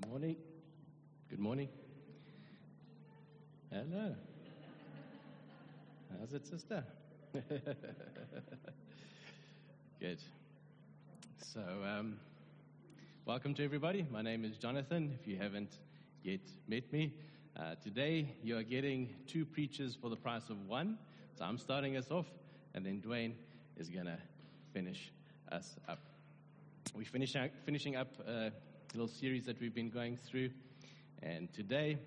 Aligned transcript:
Good 0.00 0.10
morning. 0.10 0.36
Good 1.28 1.40
morning. 1.40 1.68
Hello. 3.72 4.14
How's 6.18 6.32
it, 6.32 6.46
sister? 6.46 6.84
Good. 10.00 10.18
So, 11.42 11.60
um, 11.84 12.18
welcome 13.24 13.54
to 13.54 13.64
everybody. 13.64 14.06
My 14.10 14.22
name 14.22 14.44
is 14.44 14.56
Jonathan. 14.56 15.18
If 15.20 15.26
you 15.26 15.36
haven't 15.36 15.78
yet 16.22 16.42
met 16.68 16.92
me, 16.92 17.14
uh, 17.56 17.74
today 17.82 18.36
you 18.42 18.56
are 18.56 18.62
getting 18.62 19.08
two 19.26 19.44
preachers 19.44 19.96
for 20.00 20.10
the 20.10 20.16
price 20.16 20.48
of 20.48 20.64
one. 20.68 20.96
So, 21.36 21.44
I'm 21.44 21.58
starting 21.58 21.96
us 21.96 22.10
off, 22.10 22.26
and 22.72 22.86
then 22.86 23.02
Dwayne 23.04 23.32
is 23.76 23.88
going 23.88 24.06
to 24.06 24.18
finish 24.72 25.10
us 25.50 25.74
up. 25.88 25.98
We're 26.94 27.04
finish, 27.04 27.34
finishing 27.64 27.96
up 27.96 28.08
a 28.26 28.52
little 28.94 29.08
series 29.08 29.44
that 29.44 29.60
we've 29.60 29.74
been 29.74 29.90
going 29.90 30.16
through, 30.16 30.50
and 31.22 31.52
today 31.52 31.98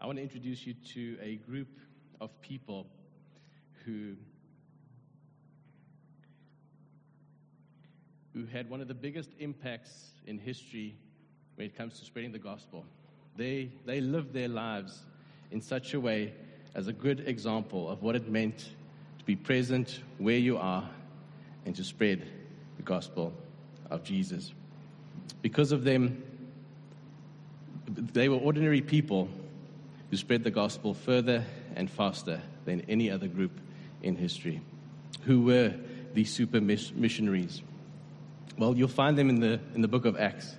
I 0.00 0.06
want 0.06 0.18
to 0.18 0.22
introduce 0.22 0.66
you 0.66 0.74
to 0.92 1.16
a 1.22 1.36
group 1.36 1.68
of 2.20 2.38
people 2.42 2.86
who 3.84 4.16
who 8.34 8.44
had 8.44 8.68
one 8.68 8.82
of 8.82 8.88
the 8.88 8.94
biggest 8.94 9.30
impacts 9.38 10.12
in 10.26 10.38
history 10.38 10.94
when 11.54 11.66
it 11.66 11.74
comes 11.76 11.98
to 12.00 12.04
spreading 12.04 12.32
the 12.32 12.38
gospel. 12.38 12.84
They 13.36 13.70
they 13.86 14.00
lived 14.02 14.34
their 14.34 14.48
lives 14.48 15.04
in 15.50 15.62
such 15.62 15.94
a 15.94 16.00
way 16.00 16.34
as 16.74 16.86
a 16.86 16.92
good 16.92 17.20
example 17.26 17.88
of 17.88 18.02
what 18.02 18.14
it 18.14 18.28
meant 18.28 18.58
to 19.18 19.24
be 19.24 19.36
present 19.36 20.02
where 20.18 20.38
you 20.38 20.58
are 20.58 20.86
and 21.64 21.74
to 21.76 21.82
spread 21.82 22.26
the 22.76 22.82
gospel 22.82 23.32
of 23.90 24.02
Jesus. 24.04 24.52
Because 25.42 25.72
of 25.72 25.84
them, 25.84 26.22
they 27.86 28.28
were 28.28 28.36
ordinary 28.36 28.80
people 28.80 29.28
who 30.10 30.16
spread 30.16 30.44
the 30.44 30.50
gospel 30.50 30.94
further 30.94 31.44
and 31.74 31.90
faster 31.90 32.40
than 32.64 32.82
any 32.88 33.10
other 33.10 33.28
group 33.28 33.52
in 34.02 34.16
history. 34.16 34.60
Who 35.22 35.42
were 35.42 35.74
these 36.14 36.32
super 36.32 36.60
missionaries? 36.60 37.62
Well, 38.58 38.76
you'll 38.76 38.88
find 38.88 39.18
them 39.18 39.28
in 39.28 39.40
the, 39.40 39.60
in 39.74 39.82
the 39.82 39.88
book 39.88 40.04
of 40.04 40.18
Acts. 40.18 40.54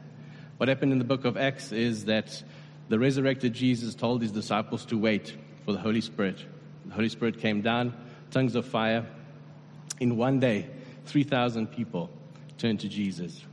What 0.57 0.69
happened 0.69 0.91
in 0.91 0.99
the 0.99 1.05
book 1.05 1.25
of 1.25 1.37
Acts 1.37 1.71
is 1.71 2.05
that 2.05 2.43
the 2.89 2.99
resurrected 2.99 3.53
Jesus 3.53 3.95
told 3.95 4.21
his 4.21 4.31
disciples 4.31 4.85
to 4.85 4.97
wait 4.97 5.35
for 5.65 5.71
the 5.71 5.79
Holy 5.79 6.01
Spirit. 6.01 6.43
The 6.85 6.93
Holy 6.93 7.09
Spirit 7.09 7.39
came 7.39 7.61
down, 7.61 7.93
tongues 8.31 8.55
of 8.55 8.65
fire. 8.65 9.05
In 9.99 10.15
one 10.15 10.39
day, 10.39 10.67
3,000 11.05 11.67
people 11.67 12.09
turned 12.57 12.79
to 12.81 12.87
Jesus. 12.87 13.43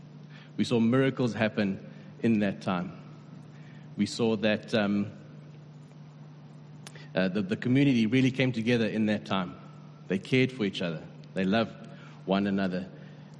We 0.56 0.64
saw 0.64 0.80
miracles 0.80 1.34
happen 1.34 1.80
in 2.22 2.38
that 2.40 2.60
time. 2.60 2.92
We 3.96 4.06
saw 4.06 4.36
that 4.36 4.74
um, 4.74 5.10
uh, 7.14 7.28
the, 7.28 7.42
the 7.42 7.56
community 7.56 8.06
really 8.06 8.30
came 8.30 8.52
together 8.52 8.86
in 8.86 9.06
that 9.06 9.24
time. 9.24 9.56
They 10.08 10.18
cared 10.18 10.52
for 10.52 10.64
each 10.64 10.82
other, 10.82 11.02
they 11.34 11.44
loved 11.44 11.88
one 12.24 12.46
another 12.46 12.86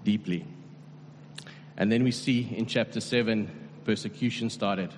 deeply. 0.05 0.47
And 1.77 1.91
then 1.91 2.05
we 2.05 2.13
see 2.13 2.55
in 2.55 2.67
chapter 2.67 3.01
7, 3.01 3.51
persecution 3.85 4.49
started. 4.49 4.93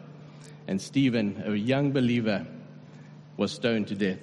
And 0.66 0.80
Stephen, 0.80 1.42
a 1.46 1.54
young 1.54 1.92
believer, 1.92 2.46
was 3.36 3.52
stoned 3.52 3.88
to 3.88 3.94
death. 3.94 4.18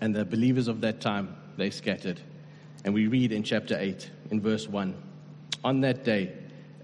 And 0.00 0.14
the 0.14 0.24
believers 0.24 0.68
of 0.68 0.80
that 0.82 1.00
time, 1.00 1.36
they 1.56 1.70
scattered. 1.70 2.20
And 2.84 2.94
we 2.94 3.06
read 3.06 3.32
in 3.32 3.42
chapter 3.42 3.76
8, 3.78 4.10
in 4.30 4.40
verse 4.40 4.68
1 4.68 4.94
On 5.64 5.80
that 5.80 6.04
day, 6.04 6.32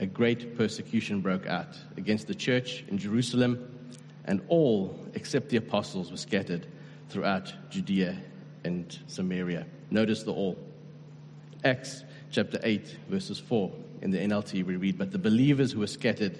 a 0.00 0.06
great 0.06 0.56
persecution 0.56 1.20
broke 1.20 1.46
out 1.46 1.76
against 1.98 2.26
the 2.26 2.34
church 2.34 2.84
in 2.88 2.96
Jerusalem 2.96 3.68
and 4.24 4.40
all 4.48 4.98
except 5.14 5.50
the 5.50 5.58
apostles 5.58 6.10
were 6.10 6.16
scattered 6.16 6.66
throughout 7.10 7.52
Judea 7.68 8.16
and 8.64 8.98
Samaria. 9.06 9.66
Notice 9.90 10.22
the 10.22 10.32
all. 10.32 10.58
Acts 11.64 12.04
chapter 12.30 12.58
8, 12.62 12.96
verses 13.10 13.38
4. 13.38 13.70
In 14.00 14.10
the 14.10 14.18
NLT, 14.18 14.64
we 14.64 14.76
read, 14.76 14.96
But 14.96 15.12
the 15.12 15.18
believers 15.18 15.72
who 15.72 15.80
were 15.80 15.86
scattered 15.86 16.38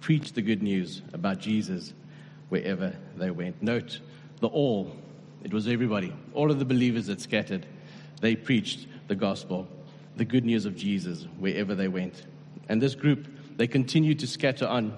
preached 0.00 0.34
the 0.34 0.42
good 0.42 0.62
news 0.62 1.02
about 1.12 1.38
Jesus 1.38 1.92
wherever 2.48 2.96
they 3.16 3.30
went. 3.30 3.62
Note 3.62 4.00
the 4.40 4.48
all. 4.48 4.96
It 5.42 5.52
was 5.52 5.68
everybody. 5.68 6.14
All 6.32 6.50
of 6.50 6.58
the 6.58 6.64
believers 6.64 7.06
that 7.06 7.20
scattered, 7.20 7.66
they 8.22 8.34
preached 8.34 8.86
the 9.08 9.14
gospel, 9.14 9.68
the 10.16 10.24
good 10.24 10.46
news 10.46 10.64
of 10.64 10.74
Jesus 10.74 11.26
wherever 11.38 11.74
they 11.74 11.88
went. 11.88 12.24
And 12.68 12.80
this 12.80 12.94
group, 12.94 13.28
they 13.56 13.66
continued 13.66 14.20
to 14.20 14.26
scatter 14.26 14.66
on 14.66 14.96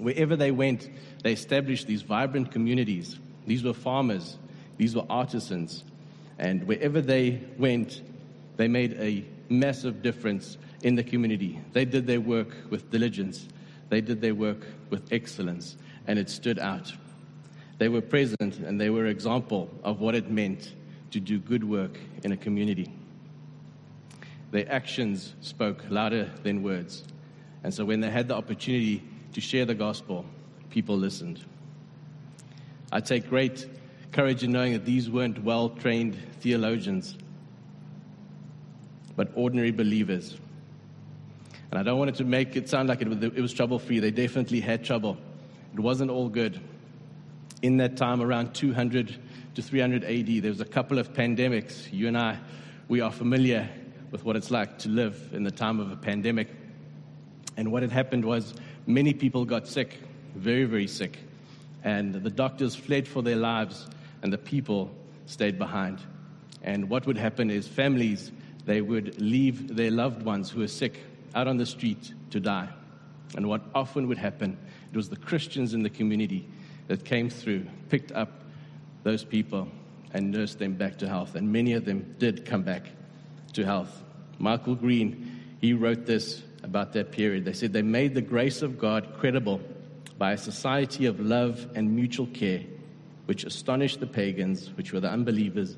Wherever 0.00 0.34
they 0.34 0.50
went, 0.50 0.88
they 1.22 1.32
established 1.32 1.86
these 1.86 2.00
vibrant 2.00 2.50
communities. 2.50 3.18
These 3.46 3.62
were 3.62 3.74
farmers, 3.74 4.38
these 4.78 4.96
were 4.96 5.04
artisans. 5.10 5.84
And 6.38 6.66
wherever 6.66 7.02
they 7.02 7.42
went, 7.58 8.00
they 8.56 8.66
made 8.66 8.94
a 8.94 9.26
massive 9.50 10.02
difference 10.02 10.56
in 10.82 10.94
the 10.94 11.04
community. 11.04 11.60
They 11.74 11.84
did 11.84 12.06
their 12.06 12.20
work 12.20 12.48
with 12.70 12.90
diligence, 12.90 13.46
they 13.90 14.00
did 14.00 14.22
their 14.22 14.34
work 14.34 14.66
with 14.88 15.12
excellence, 15.12 15.76
and 16.06 16.18
it 16.18 16.30
stood 16.30 16.58
out. 16.58 16.92
They 17.76 17.88
were 17.88 18.00
present 18.00 18.58
and 18.58 18.80
they 18.80 18.88
were 18.88 19.04
an 19.04 19.10
example 19.10 19.70
of 19.84 20.00
what 20.00 20.14
it 20.14 20.30
meant 20.30 20.74
to 21.10 21.20
do 21.20 21.38
good 21.38 21.64
work 21.64 21.98
in 22.24 22.32
a 22.32 22.36
community. 22.36 22.90
Their 24.50 24.70
actions 24.70 25.34
spoke 25.40 25.84
louder 25.88 26.30
than 26.42 26.62
words. 26.62 27.04
And 27.62 27.72
so 27.72 27.84
when 27.84 28.00
they 28.00 28.10
had 28.10 28.28
the 28.28 28.34
opportunity 28.34 29.02
to 29.32 29.40
share 29.40 29.64
the 29.64 29.74
gospel, 29.74 30.24
people 30.70 30.96
listened. 30.96 31.44
I 32.90 33.00
take 33.00 33.28
great 33.28 33.68
courage 34.12 34.42
in 34.42 34.50
knowing 34.50 34.72
that 34.72 34.84
these 34.84 35.08
weren't 35.08 35.42
well 35.44 35.68
trained 35.68 36.16
theologians, 36.40 37.16
but 39.14 39.30
ordinary 39.34 39.70
believers. 39.70 40.36
And 41.70 41.78
I 41.78 41.84
don't 41.84 41.98
want 41.98 42.10
it 42.10 42.16
to 42.16 42.24
make 42.24 42.56
it 42.56 42.68
sound 42.68 42.88
like 42.88 43.00
it 43.00 43.40
was, 43.40 43.52
trouble 43.52 43.78
free. 43.78 44.00
They 44.00 44.10
definitely 44.10 44.60
had 44.60 44.84
trouble. 44.84 45.16
It 45.72 45.78
wasn't 45.78 46.10
all 46.10 46.28
good. 46.28 46.60
In 47.62 47.76
that 47.76 47.96
time, 47.96 48.20
around 48.20 48.54
200 48.54 49.16
to 49.54 49.62
300 49.62 50.02
AD, 50.02 50.42
there 50.42 50.50
was 50.50 50.60
a 50.60 50.64
couple 50.64 50.98
of 50.98 51.12
pandemics. 51.12 51.92
You 51.92 52.08
and 52.08 52.18
I, 52.18 52.38
we 52.88 53.00
are 53.00 53.12
familiar 53.12 53.68
with 54.10 54.24
what 54.24 54.36
it's 54.36 54.50
like 54.50 54.78
to 54.78 54.88
live 54.88 55.30
in 55.32 55.44
the 55.44 55.50
time 55.50 55.80
of 55.80 55.92
a 55.92 55.96
pandemic. 55.96 56.48
And 57.56 57.70
what 57.70 57.82
had 57.82 57.92
happened 57.92 58.24
was 58.24 58.54
many 58.86 59.12
people 59.14 59.44
got 59.44 59.68
sick, 59.68 59.98
very, 60.34 60.64
very 60.64 60.86
sick. 60.86 61.18
And 61.84 62.14
the 62.14 62.30
doctors 62.30 62.74
fled 62.74 63.06
for 63.06 63.22
their 63.22 63.36
lives, 63.36 63.86
and 64.22 64.32
the 64.32 64.38
people 64.38 64.90
stayed 65.26 65.58
behind. 65.58 66.00
And 66.62 66.90
what 66.90 67.06
would 67.06 67.16
happen 67.16 67.50
is 67.50 67.66
families, 67.66 68.32
they 68.66 68.80
would 68.80 69.20
leave 69.20 69.74
their 69.76 69.90
loved 69.90 70.22
ones 70.22 70.50
who 70.50 70.60
were 70.60 70.68
sick 70.68 71.00
out 71.34 71.48
on 71.48 71.56
the 71.56 71.66
street 71.66 72.12
to 72.30 72.40
die. 72.40 72.68
And 73.36 73.48
what 73.48 73.62
often 73.74 74.08
would 74.08 74.18
happen, 74.18 74.58
it 74.92 74.96
was 74.96 75.08
the 75.08 75.16
Christians 75.16 75.72
in 75.72 75.82
the 75.82 75.90
community 75.90 76.48
that 76.88 77.04
came 77.04 77.30
through, 77.30 77.66
picked 77.88 78.12
up 78.12 78.42
those 79.04 79.24
people, 79.24 79.68
and 80.12 80.32
nursed 80.32 80.58
them 80.58 80.74
back 80.74 80.98
to 80.98 81.08
health. 81.08 81.36
And 81.36 81.52
many 81.52 81.74
of 81.74 81.84
them 81.84 82.16
did 82.18 82.44
come 82.44 82.62
back 82.62 82.86
to 83.54 83.64
health. 83.64 84.02
Michael 84.38 84.74
Green, 84.74 85.40
he 85.60 85.74
wrote 85.74 86.06
this 86.06 86.42
about 86.62 86.92
that 86.94 87.12
period. 87.12 87.44
They 87.44 87.52
said 87.52 87.72
they 87.72 87.82
made 87.82 88.14
the 88.14 88.22
grace 88.22 88.62
of 88.62 88.78
God 88.78 89.14
credible 89.18 89.60
by 90.18 90.32
a 90.32 90.38
society 90.38 91.06
of 91.06 91.20
love 91.20 91.66
and 91.74 91.94
mutual 91.94 92.26
care, 92.26 92.62
which 93.26 93.44
astonished 93.44 94.00
the 94.00 94.06
pagans, 94.06 94.70
which 94.76 94.92
were 94.92 95.00
the 95.00 95.10
unbelievers, 95.10 95.76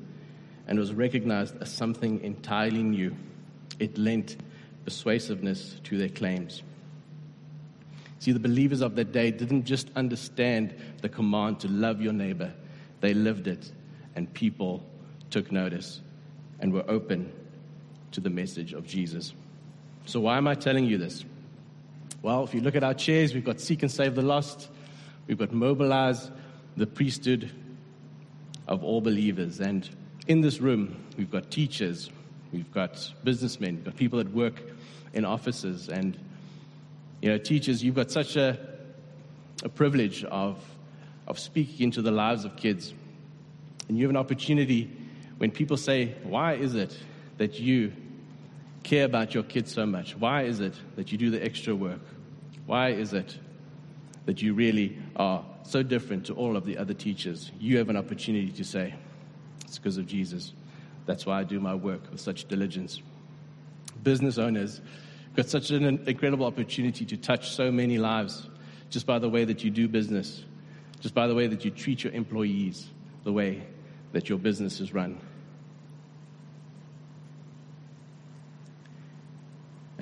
and 0.67 0.79
was 0.79 0.93
recognized 0.93 1.61
as 1.61 1.71
something 1.71 2.21
entirely 2.21 2.83
new. 2.83 3.15
It 3.79 3.97
lent 3.97 4.37
persuasiveness 4.85 5.77
to 5.85 5.97
their 5.97 6.09
claims. 6.09 6.61
See, 8.19 8.31
the 8.31 8.39
believers 8.39 8.81
of 8.81 8.95
that 8.95 9.11
day 9.11 9.31
didn't 9.31 9.65
just 9.65 9.89
understand 9.95 10.73
the 11.01 11.09
command 11.09 11.59
to 11.61 11.67
love 11.67 12.01
your 12.01 12.13
neighbor, 12.13 12.53
they 13.01 13.13
lived 13.13 13.47
it, 13.47 13.69
and 14.15 14.33
people 14.33 14.81
took 15.29 15.51
notice 15.51 15.99
and 16.59 16.71
were 16.71 16.89
open 16.89 17.31
to 18.13 18.21
the 18.21 18.29
message 18.29 18.73
of 18.73 18.85
Jesus. 18.85 19.33
So, 20.05 20.21
why 20.21 20.37
am 20.37 20.47
I 20.47 20.55
telling 20.55 20.85
you 20.85 20.97
this? 20.97 21.25
Well, 22.21 22.43
if 22.43 22.53
you 22.53 22.61
look 22.61 22.75
at 22.75 22.83
our 22.83 22.93
chairs, 22.93 23.33
we've 23.33 23.43
got 23.43 23.59
Seek 23.59 23.83
and 23.83 23.91
Save 23.91 24.15
the 24.15 24.21
Lost, 24.21 24.69
we've 25.27 25.37
got 25.37 25.51
Mobilize, 25.51 26.31
the 26.77 26.87
priesthood 26.87 27.51
of 28.67 28.83
all 28.83 29.01
believers. 29.01 29.59
And 29.59 29.89
in 30.27 30.41
this 30.41 30.59
room, 30.59 30.95
we've 31.17 31.29
got 31.29 31.51
teachers, 31.51 32.09
we've 32.51 32.71
got 32.71 33.11
businessmen, 33.23 33.75
we've 33.75 33.85
got 33.85 33.97
people 33.97 34.19
that 34.19 34.33
work 34.33 34.61
in 35.13 35.25
offices. 35.25 35.89
And, 35.89 36.17
you 37.21 37.29
know, 37.29 37.37
teachers, 37.37 37.83
you've 37.83 37.95
got 37.95 38.09
such 38.09 38.35
a, 38.35 38.57
a 39.63 39.69
privilege 39.69 40.23
of, 40.25 40.63
of 41.27 41.39
speaking 41.39 41.85
into 41.85 42.01
the 42.01 42.11
lives 42.11 42.45
of 42.45 42.55
kids. 42.55 42.93
And 43.89 43.97
you 43.97 44.05
have 44.05 44.11
an 44.11 44.17
opportunity 44.17 44.89
when 45.37 45.51
people 45.51 45.77
say, 45.77 46.15
Why 46.23 46.53
is 46.53 46.75
it 46.75 46.97
that 47.37 47.59
you 47.59 47.91
care 48.83 49.05
about 49.05 49.33
your 49.33 49.43
kids 49.43 49.73
so 49.73 49.85
much? 49.85 50.15
Why 50.15 50.43
is 50.43 50.59
it 50.59 50.73
that 50.95 51.11
you 51.11 51.17
do 51.17 51.29
the 51.29 51.43
extra 51.43 51.75
work? 51.75 52.01
Why 52.65 52.89
is 52.89 53.13
it 53.13 53.37
that 54.25 54.41
you 54.41 54.53
really 54.53 54.97
are 55.15 55.43
so 55.63 55.83
different 55.83 56.25
to 56.27 56.33
all 56.33 56.55
of 56.55 56.65
the 56.65 56.77
other 56.77 56.93
teachers? 56.93 57.51
You 57.59 57.77
have 57.77 57.89
an 57.89 57.97
opportunity 57.97 58.51
to 58.51 58.63
say, 58.63 58.93
It's 59.61 59.77
because 59.77 59.97
of 59.97 60.05
Jesus. 60.05 60.53
That's 61.05 61.25
why 61.25 61.39
I 61.39 61.43
do 61.43 61.59
my 61.59 61.75
work 61.75 62.09
with 62.11 62.21
such 62.21 62.47
diligence. 62.47 63.01
Business 64.03 64.37
owners 64.37 64.81
got 65.35 65.47
such 65.47 65.71
an 65.71 66.03
incredible 66.07 66.45
opportunity 66.45 67.05
to 67.05 67.17
touch 67.17 67.51
so 67.51 67.71
many 67.71 67.97
lives 67.97 68.47
just 68.89 69.05
by 69.05 69.19
the 69.19 69.29
way 69.29 69.43
that 69.43 69.63
you 69.63 69.71
do 69.71 69.87
business, 69.87 70.43
just 70.99 71.15
by 71.15 71.27
the 71.27 71.33
way 71.33 71.47
that 71.47 71.65
you 71.65 71.71
treat 71.71 72.03
your 72.03 72.13
employees, 72.13 72.87
the 73.23 73.33
way 73.33 73.63
that 74.11 74.29
your 74.29 74.37
business 74.37 74.79
is 74.79 74.93
run. 74.93 75.19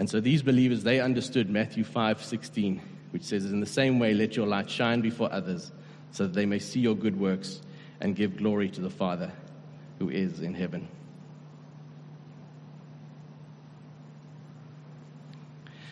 And 0.02 0.10
so 0.10 0.20
these 0.20 0.42
believers, 0.42 0.82
they 0.82 1.00
understood 1.00 1.48
Matthew 1.48 1.84
5 1.84 2.24
16, 2.24 2.82
which 3.12 3.22
says, 3.22 3.46
In 3.46 3.60
the 3.60 3.68
same 3.68 4.00
way, 4.00 4.16
let 4.16 4.36
your 4.36 4.48
light 4.48 4.68
shine 4.68 5.00
before 5.00 5.32
others, 5.32 5.72
so 6.10 6.24
that 6.24 6.34
they 6.34 6.48
may 6.48 6.58
see 6.58 6.80
your 6.80 6.96
good 6.96 7.20
works 7.20 7.62
and 8.00 8.16
give 8.16 8.38
glory 8.38 8.68
to 8.70 8.82
the 8.82 8.90
Father 8.90 9.32
who 10.00 10.10
is 10.10 10.42
in 10.42 10.56
heaven. 10.56 10.88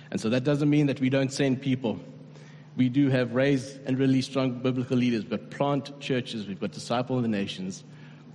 And 0.10 0.20
so 0.20 0.28
that 0.30 0.44
doesn't 0.44 0.72
mean 0.72 0.88
that 0.88 1.00
we 1.00 1.12
don't 1.12 1.32
send 1.32 1.62
people. 1.62 2.00
We 2.78 2.90
do 2.90 3.10
have 3.10 3.36
raised 3.36 3.80
and 3.86 4.00
really 4.00 4.24
strong 4.24 4.54
biblical 4.64 4.98
leaders. 4.98 5.24
Got 5.24 5.52
plant 5.52 6.00
churches, 6.00 6.48
we've 6.48 6.60
got 6.60 6.72
disciple 6.72 7.22
the 7.22 7.28
nations, 7.28 7.84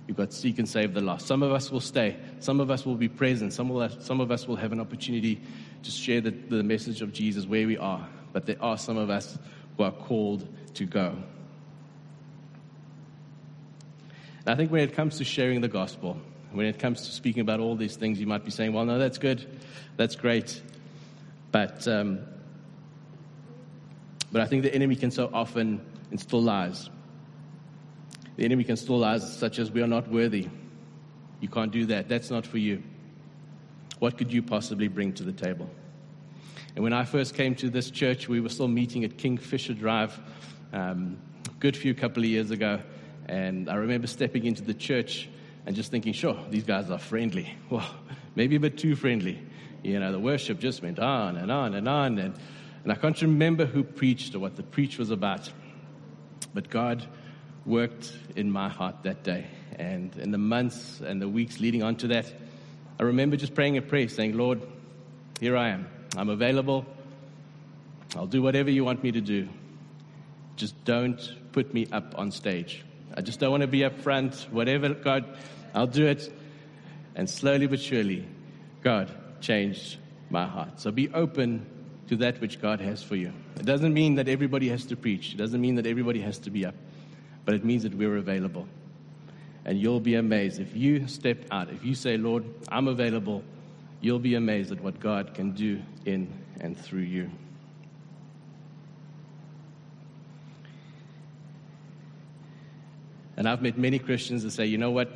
we've 0.07 0.15
got 0.15 0.31
to 0.31 0.35
seek 0.35 0.59
and 0.59 0.67
save 0.67 0.93
the 0.93 1.01
lost. 1.01 1.27
Some 1.27 1.43
of 1.43 1.51
us 1.51 1.71
will 1.71 1.81
stay, 1.81 2.17
some 2.39 2.59
of 2.59 2.69
us 2.69 2.85
will 2.85 2.95
be 2.95 3.09
present, 3.09 3.53
some, 3.53 3.69
will 3.69 3.81
have, 3.81 4.03
some 4.03 4.19
of 4.19 4.31
us 4.31 4.47
will 4.47 4.55
have 4.55 4.71
an 4.71 4.79
opportunity 4.79 5.41
to 5.83 5.91
share 5.91 6.21
the, 6.21 6.31
the 6.31 6.63
message 6.63 7.01
of 7.01 7.13
Jesus 7.13 7.45
where 7.45 7.67
we 7.67 7.77
are. 7.77 8.07
But 8.33 8.45
there 8.45 8.57
are 8.61 8.77
some 8.77 8.97
of 8.97 9.09
us 9.09 9.37
who 9.77 9.83
are 9.83 9.91
called 9.91 10.47
to 10.75 10.85
go. 10.85 11.15
And 14.39 14.53
I 14.53 14.55
think 14.55 14.71
when 14.71 14.81
it 14.81 14.93
comes 14.93 15.17
to 15.17 15.23
sharing 15.23 15.61
the 15.61 15.67
gospel, 15.67 16.17
when 16.51 16.67
it 16.67 16.79
comes 16.79 17.01
to 17.01 17.11
speaking 17.11 17.41
about 17.41 17.59
all 17.59 17.75
these 17.75 17.95
things, 17.95 18.19
you 18.19 18.27
might 18.27 18.45
be 18.45 18.51
saying, 18.51 18.73
well, 18.73 18.85
no, 18.85 18.99
that's 18.99 19.17
good. 19.17 19.45
That's 19.97 20.15
great. 20.15 20.61
But, 21.51 21.87
um, 21.87 22.19
but 24.31 24.41
I 24.41 24.45
think 24.45 24.63
the 24.63 24.73
enemy 24.73 24.95
can 24.95 25.11
so 25.11 25.29
often 25.33 25.81
instill 26.11 26.41
lies. 26.41 26.89
The 28.37 28.43
enemy 28.43 28.63
can 28.63 28.77
still 28.77 28.97
lies 28.97 29.37
such 29.37 29.59
as, 29.59 29.71
we 29.71 29.81
are 29.81 29.87
not 29.87 30.09
worthy. 30.09 30.47
You 31.39 31.47
can't 31.47 31.71
do 31.71 31.85
that. 31.87 32.09
That's 32.09 32.29
not 32.29 32.45
for 32.45 32.57
you. 32.57 32.83
What 33.99 34.17
could 34.17 34.31
you 34.31 34.41
possibly 34.41 34.87
bring 34.87 35.13
to 35.13 35.23
the 35.23 35.31
table? 35.31 35.69
And 36.75 36.83
when 36.83 36.91
I 36.91 37.05
first 37.05 37.35
came 37.35 37.55
to 37.55 37.69
this 37.69 37.89
church, 37.89 38.27
we 38.27 38.41
were 38.41 38.49
still 38.49 38.67
meeting 38.67 39.05
at 39.05 39.17
Kingfisher 39.17 39.73
Drive, 39.73 40.19
um, 40.73 41.17
good 41.59 41.77
few 41.77 41.93
couple 41.93 42.23
of 42.23 42.29
years 42.29 42.51
ago. 42.51 42.81
And 43.27 43.69
I 43.69 43.75
remember 43.75 44.07
stepping 44.07 44.45
into 44.45 44.61
the 44.61 44.73
church 44.73 45.29
and 45.65 45.75
just 45.75 45.89
thinking, 45.89 46.11
sure, 46.11 46.37
these 46.49 46.63
guys 46.63 46.91
are 46.91 46.99
friendly. 46.99 47.55
Well, 47.69 47.89
maybe 48.35 48.57
a 48.57 48.59
bit 48.59 48.77
too 48.77 48.95
friendly. 48.95 49.41
You 49.81 49.99
know, 49.99 50.11
the 50.11 50.19
worship 50.19 50.59
just 50.59 50.83
went 50.83 50.99
on 50.99 51.37
and 51.37 51.49
on 51.49 51.73
and 51.73 51.87
on. 51.87 52.17
And, 52.17 52.35
and 52.83 52.91
I 52.91 52.95
can't 52.95 53.19
remember 53.21 53.65
who 53.65 53.83
preached 53.83 54.35
or 54.35 54.39
what 54.39 54.57
the 54.57 54.63
preach 54.63 54.97
was 54.97 55.09
about. 55.09 55.49
But 56.53 56.69
God 56.69 57.07
worked 57.65 58.13
in 58.35 58.51
my 58.51 58.69
heart 58.69 59.03
that 59.03 59.23
day. 59.23 59.47
And 59.77 60.15
in 60.17 60.31
the 60.31 60.37
months 60.37 61.01
and 61.01 61.21
the 61.21 61.27
weeks 61.27 61.59
leading 61.59 61.83
on 61.83 61.95
to 61.97 62.07
that, 62.07 62.31
I 62.99 63.03
remember 63.03 63.35
just 63.35 63.53
praying 63.53 63.77
a 63.77 63.81
prayer 63.81 64.07
saying, 64.07 64.37
Lord, 64.37 64.61
here 65.39 65.57
I 65.57 65.69
am. 65.69 65.87
I'm 66.15 66.29
available. 66.29 66.85
I'll 68.15 68.27
do 68.27 68.41
whatever 68.41 68.69
you 68.69 68.85
want 68.85 69.03
me 69.03 69.11
to 69.11 69.21
do. 69.21 69.49
Just 70.55 70.85
don't 70.85 71.19
put 71.51 71.73
me 71.73 71.87
up 71.91 72.17
on 72.17 72.31
stage. 72.31 72.85
I 73.15 73.21
just 73.21 73.39
don't 73.39 73.51
want 73.51 73.61
to 73.61 73.67
be 73.67 73.83
up 73.83 73.99
front. 73.99 74.47
Whatever, 74.51 74.93
God, 74.93 75.25
I'll 75.73 75.87
do 75.87 76.05
it. 76.05 76.31
And 77.15 77.29
slowly 77.29 77.67
but 77.67 77.79
surely, 77.79 78.25
God 78.81 79.11
changed 79.41 79.97
my 80.29 80.45
heart. 80.45 80.79
So 80.79 80.91
be 80.91 81.09
open 81.09 81.65
to 82.07 82.17
that 82.17 82.39
which 82.39 82.61
God 82.61 82.79
has 82.81 83.03
for 83.03 83.15
you. 83.15 83.33
It 83.57 83.65
doesn't 83.65 83.93
mean 83.93 84.15
that 84.15 84.27
everybody 84.27 84.69
has 84.69 84.85
to 84.85 84.95
preach, 84.95 85.33
it 85.33 85.37
doesn't 85.37 85.59
mean 85.59 85.75
that 85.75 85.87
everybody 85.87 86.21
has 86.21 86.39
to 86.39 86.49
be 86.49 86.65
up, 86.65 86.75
but 87.45 87.53
it 87.53 87.63
means 87.63 87.83
that 87.83 87.95
we're 87.95 88.17
available. 88.17 88.67
And 89.63 89.79
you'll 89.79 89.99
be 89.99 90.15
amazed. 90.15 90.59
If 90.59 90.75
you 90.75 91.07
step 91.07 91.45
out, 91.51 91.69
if 91.69 91.83
you 91.83 91.95
say, 91.95 92.17
Lord, 92.17 92.43
I'm 92.69 92.87
available, 92.87 93.43
you'll 94.01 94.19
be 94.19 94.35
amazed 94.35 94.71
at 94.71 94.81
what 94.81 94.99
God 94.99 95.33
can 95.33 95.51
do 95.51 95.81
in 96.05 96.31
and 96.59 96.77
through 96.77 97.01
you. 97.01 97.31
And 103.37 103.49
I've 103.49 103.61
met 103.61 103.77
many 103.77 103.99
Christians 103.99 104.43
that 104.43 104.51
say, 104.51 104.65
you 104.65 104.77
know 104.77 104.91
what? 104.91 105.11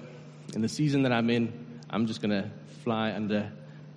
In 0.53 0.61
the 0.61 0.69
season 0.69 1.03
that 1.03 1.11
I'm 1.11 1.29
in, 1.29 1.53
I'm 1.89 2.05
just 2.05 2.21
going 2.21 2.31
to 2.31 2.49
fly 2.83 3.13
under 3.13 3.51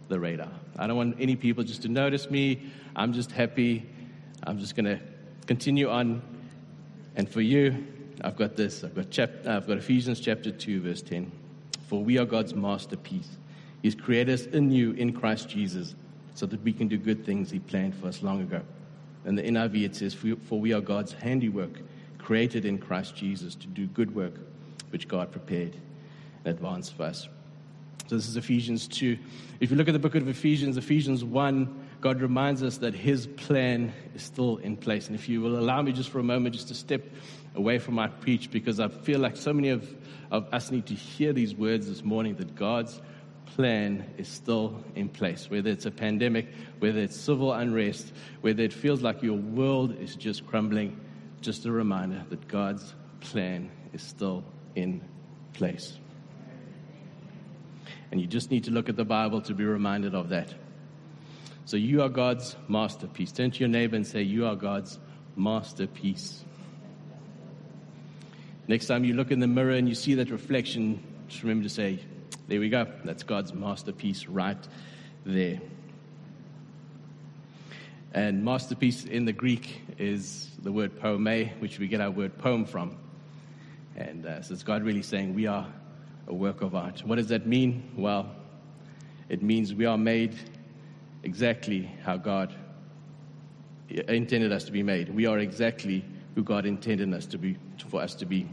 the 0.09 0.21
radar. 0.21 0.51
I 0.77 0.87
don't 0.87 0.97
want 0.97 1.17
any 1.19 1.37
people 1.37 1.65
just 1.65 1.83
to 1.83 1.89
notice 1.89 2.31
me. 2.31 2.71
I'm 2.95 3.13
just 3.13 3.33
happy. 3.33 3.89
I'm 4.45 4.59
just 4.59 4.77
going 4.77 4.85
to 4.85 5.01
continue 5.47 5.89
on. 5.89 6.23
And 7.17 7.29
for 7.29 7.41
you, 7.41 7.87
I've 8.23 8.37
got 8.37 8.57
this. 8.57 8.85
I've 8.85 8.95
got, 8.95 9.11
chap- 9.11 9.47
I've 9.47 9.67
got 9.67 9.79
Ephesians 9.79 10.21
chapter 10.21 10.51
2, 10.51 10.81
verse 10.81 11.03
10. 11.03 11.31
For 11.89 12.03
we 12.03 12.19
are 12.19 12.25
God's 12.25 12.55
masterpiece. 12.55 13.37
He's 13.83 13.95
created 13.95 14.33
us 14.33 14.47
anew 14.47 14.93
in 14.93 15.13
Christ 15.13 15.49
Jesus 15.49 15.95
so 16.35 16.47
that 16.47 16.63
we 16.63 16.73
can 16.73 16.89
do 16.89 16.97
good 16.97 17.25
things 17.25 17.51
He 17.51 17.59
planned 17.59 17.95
for 17.95 18.07
us 18.07 18.23
long 18.23 18.41
ago. 18.41 18.63
And 19.25 19.37
the 19.37 19.43
NIV 19.43 19.85
it 19.85 19.97
says, 19.97 20.15
For 20.15 20.61
we 20.61 20.73
are 20.73 20.81
God's 20.81 21.13
handiwork, 21.13 21.81
created 22.19 22.65
in 22.65 22.79
Christ 22.79 23.17
Jesus 23.17 23.55
to 23.57 23.67
do 23.67 23.87
good 23.87 24.15
work, 24.15 24.35
which 24.91 25.09
God 25.09 25.31
prepared 25.33 25.77
in 26.45 26.51
advance 26.51 26.89
for 26.91 27.05
us. 27.05 27.29
So 28.09 28.17
this 28.17 28.29
is 28.29 28.37
Ephesians 28.37 28.89
2. 28.89 29.19
If 29.61 29.71
you 29.71 29.77
look 29.77 29.89
at 29.89 29.93
the 29.93 29.99
book 29.99 30.15
of 30.15 30.29
Ephesians, 30.29 30.77
Ephesians 30.77 31.25
1, 31.25 31.89
God 32.01 32.21
reminds 32.21 32.63
us 32.63 32.79
that 32.79 32.95
His 32.95 33.27
plan 33.27 33.93
is 34.15 34.23
still 34.23 34.57
in 34.59 34.77
place. 34.77 35.07
And 35.07 35.15
if 35.15 35.29
you 35.29 35.41
will 35.41 35.59
allow 35.59 35.83
me 35.83 35.93
just 35.93 36.11
for 36.11 36.19
a 36.19 36.25
moment, 36.25 36.55
just 36.55 36.69
to 36.69 36.75
step 36.75 37.03
away 37.55 37.79
from 37.79 37.95
my 37.95 38.09
preach, 38.09 38.51
because 38.51 38.81
I 38.81 38.89
feel 38.89 39.21
like 39.21 39.37
so 39.37 39.53
many 39.53 39.69
of, 39.69 39.89
of 40.31 40.53
us 40.53 40.71
need 40.71 40.87
to 40.87 40.95
hear 40.95 41.33
these 41.33 41.55
words 41.55 41.87
this 41.87 42.03
morning 42.03 42.37
that 42.37 42.55
God's 42.55 43.01
plan 43.47 44.07
is 44.17 44.29
still 44.29 44.83
in 44.95 45.09
place. 45.09 45.51
Whether 45.51 45.71
it's 45.71 45.87
a 45.87 45.91
pandemic, 45.91 46.49
whether 46.79 47.01
it's 47.01 47.17
civil 47.17 47.53
unrest, 47.53 48.13
whether 48.41 48.63
it 48.63 48.73
feels 48.73 49.03
like 49.03 49.23
your 49.23 49.37
world 49.37 49.99
is 50.01 50.17
just 50.17 50.47
crumbling, 50.47 50.99
just 51.41 51.67
a 51.67 51.73
reminder 51.73 52.25
that 52.31 52.49
God's 52.49 52.95
plan 53.21 53.71
is 53.93 54.03
still 54.03 54.45
in 54.75 55.03
place. 55.53 55.99
And 58.11 58.21
you 58.21 58.27
just 58.27 58.51
need 58.51 58.65
to 58.65 58.71
look 58.71 58.89
at 58.89 58.97
the 58.97 59.05
Bible 59.05 59.41
to 59.43 59.55
be 59.55 59.65
reminded 59.65 60.15
of 60.15 60.31
that. 60.31 60.55
So 61.65 61.77
you 61.77 62.03
are 62.03 62.09
God's 62.09 62.57
masterpiece. 62.69 63.33
Turn 63.33 63.51
to 63.51 63.61
your 63.61 63.69
neighbor 63.69 63.97
and 63.97 64.07
say, 64.07 64.23
You 64.23 64.47
are 64.47 64.57
God's 64.57 64.99
masterpiece. 65.37 66.45
Next 68.69 68.87
time 68.87 69.05
you 69.05 69.15
look 69.15 69.31
in 69.31 69.41
the 69.41 69.47
mirror 69.47 69.73
and 69.73 69.89
you 69.89 69.95
see 69.95 70.15
that 70.15 70.31
reflection, 70.31 71.03
just 71.29 71.43
remember 71.43 71.65
to 71.65 71.69
say, 71.69 71.99
There 72.47 72.61
we 72.61 72.69
go. 72.69 72.87
That's 73.05 73.23
God's 73.23 73.53
masterpiece 73.53 74.27
right 74.27 74.57
there. 75.25 75.61
And 78.15 78.45
masterpiece 78.45 79.05
in 79.05 79.25
the 79.25 79.33
Greek 79.33 79.81
is 79.99 80.51
the 80.63 80.71
word 80.71 81.01
poiema, 81.01 81.59
which 81.61 81.79
we 81.79 81.89
get 81.89 82.01
our 82.01 82.11
word 82.11 82.39
poem 82.39 82.65
from. 82.65 82.97
And 83.97 84.27
uh, 84.27 84.43
so 84.43 84.55
it's 84.55 84.63
God 84.63 84.83
really 84.83 85.03
saying, 85.03 85.35
We 85.35 85.47
are 85.47 85.67
a 86.29 86.35
work 86.35 86.61
of 86.61 86.75
art. 86.75 87.03
What 87.05 87.17
does 87.17 87.29
that 87.29 87.47
mean? 87.47 87.91
Well, 87.97 88.31
it 89.29 89.43
means 89.43 89.75
we 89.75 89.87
are 89.87 89.99
made 89.99 90.39
exactly 91.25 91.91
how 92.05 92.17
God 92.17 92.55
intended 93.89 94.53
us 94.53 94.65
to 94.65 94.73
be 94.73 94.83
made. 94.83 95.09
We 95.09 95.27
are 95.27 95.39
exactly 95.39 96.05
who 96.35 96.43
God 96.43 96.67
intended 96.67 97.13
us 97.13 97.27
to 97.27 97.39
be, 97.39 97.57
for 97.89 98.01
us 98.01 98.15
to 98.17 98.27
be. 98.27 98.47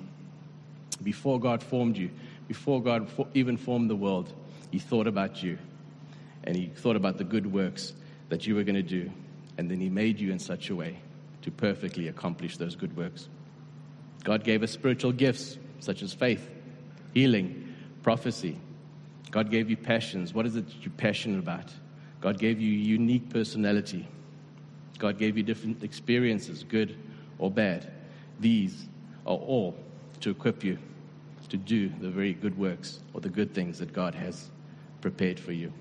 Before 1.03 1.39
God 1.39 1.63
formed 1.63 1.97
you, 1.97 2.09
before 2.47 2.81
God 2.81 3.09
even 3.33 3.57
formed 3.57 3.89
the 3.89 3.95
world, 3.95 4.33
He 4.71 4.79
thought 4.79 5.07
about 5.07 5.41
you, 5.41 5.57
and 6.43 6.55
He 6.55 6.67
thought 6.67 6.95
about 6.95 7.17
the 7.17 7.23
good 7.23 7.51
works 7.51 7.93
that 8.29 8.45
you 8.45 8.55
were 8.55 8.63
going 8.63 8.75
to 8.75 8.81
do, 8.81 9.09
and 9.57 9.69
then 9.69 9.79
He 9.79 9.89
made 9.89 10.19
you 10.19 10.31
in 10.31 10.39
such 10.39 10.69
a 10.69 10.75
way 10.75 10.97
to 11.41 11.51
perfectly 11.51 12.07
accomplish 12.07 12.57
those 12.57 12.75
good 12.75 12.95
works. 12.97 13.29
God 14.23 14.43
gave 14.43 14.63
us 14.63 14.71
spiritual 14.71 15.13
gifts 15.13 15.57
such 15.79 16.01
as 16.01 16.13
faith, 16.13 16.49
healing, 17.13 17.73
prophecy. 18.03 18.57
God 19.31 19.49
gave 19.49 19.69
you 19.69 19.77
passions. 19.77 20.33
What 20.33 20.45
is 20.45 20.55
it 20.55 20.65
you're 20.81 20.91
passionate 20.91 21.39
about? 21.39 21.71
God 22.19 22.37
gave 22.37 22.59
you 22.59 22.69
unique 22.69 23.29
personality. 23.29 24.05
God 24.97 25.17
gave 25.17 25.37
you 25.37 25.43
different 25.43 25.83
experiences, 25.83 26.63
good 26.63 26.97
or 27.39 27.49
bad. 27.49 27.91
These 28.39 28.87
are 29.25 29.35
all 29.37 29.75
to 30.21 30.29
equip 30.29 30.63
you 30.63 30.77
to 31.49 31.57
do 31.57 31.89
the 31.99 32.09
very 32.09 32.33
good 32.33 32.57
works 32.57 32.99
or 33.13 33.21
the 33.21 33.29
good 33.29 33.53
things 33.53 33.79
that 33.79 33.91
God 33.91 34.13
has 34.15 34.49
prepared 35.01 35.39
for 35.39 35.51
you. 35.51 35.73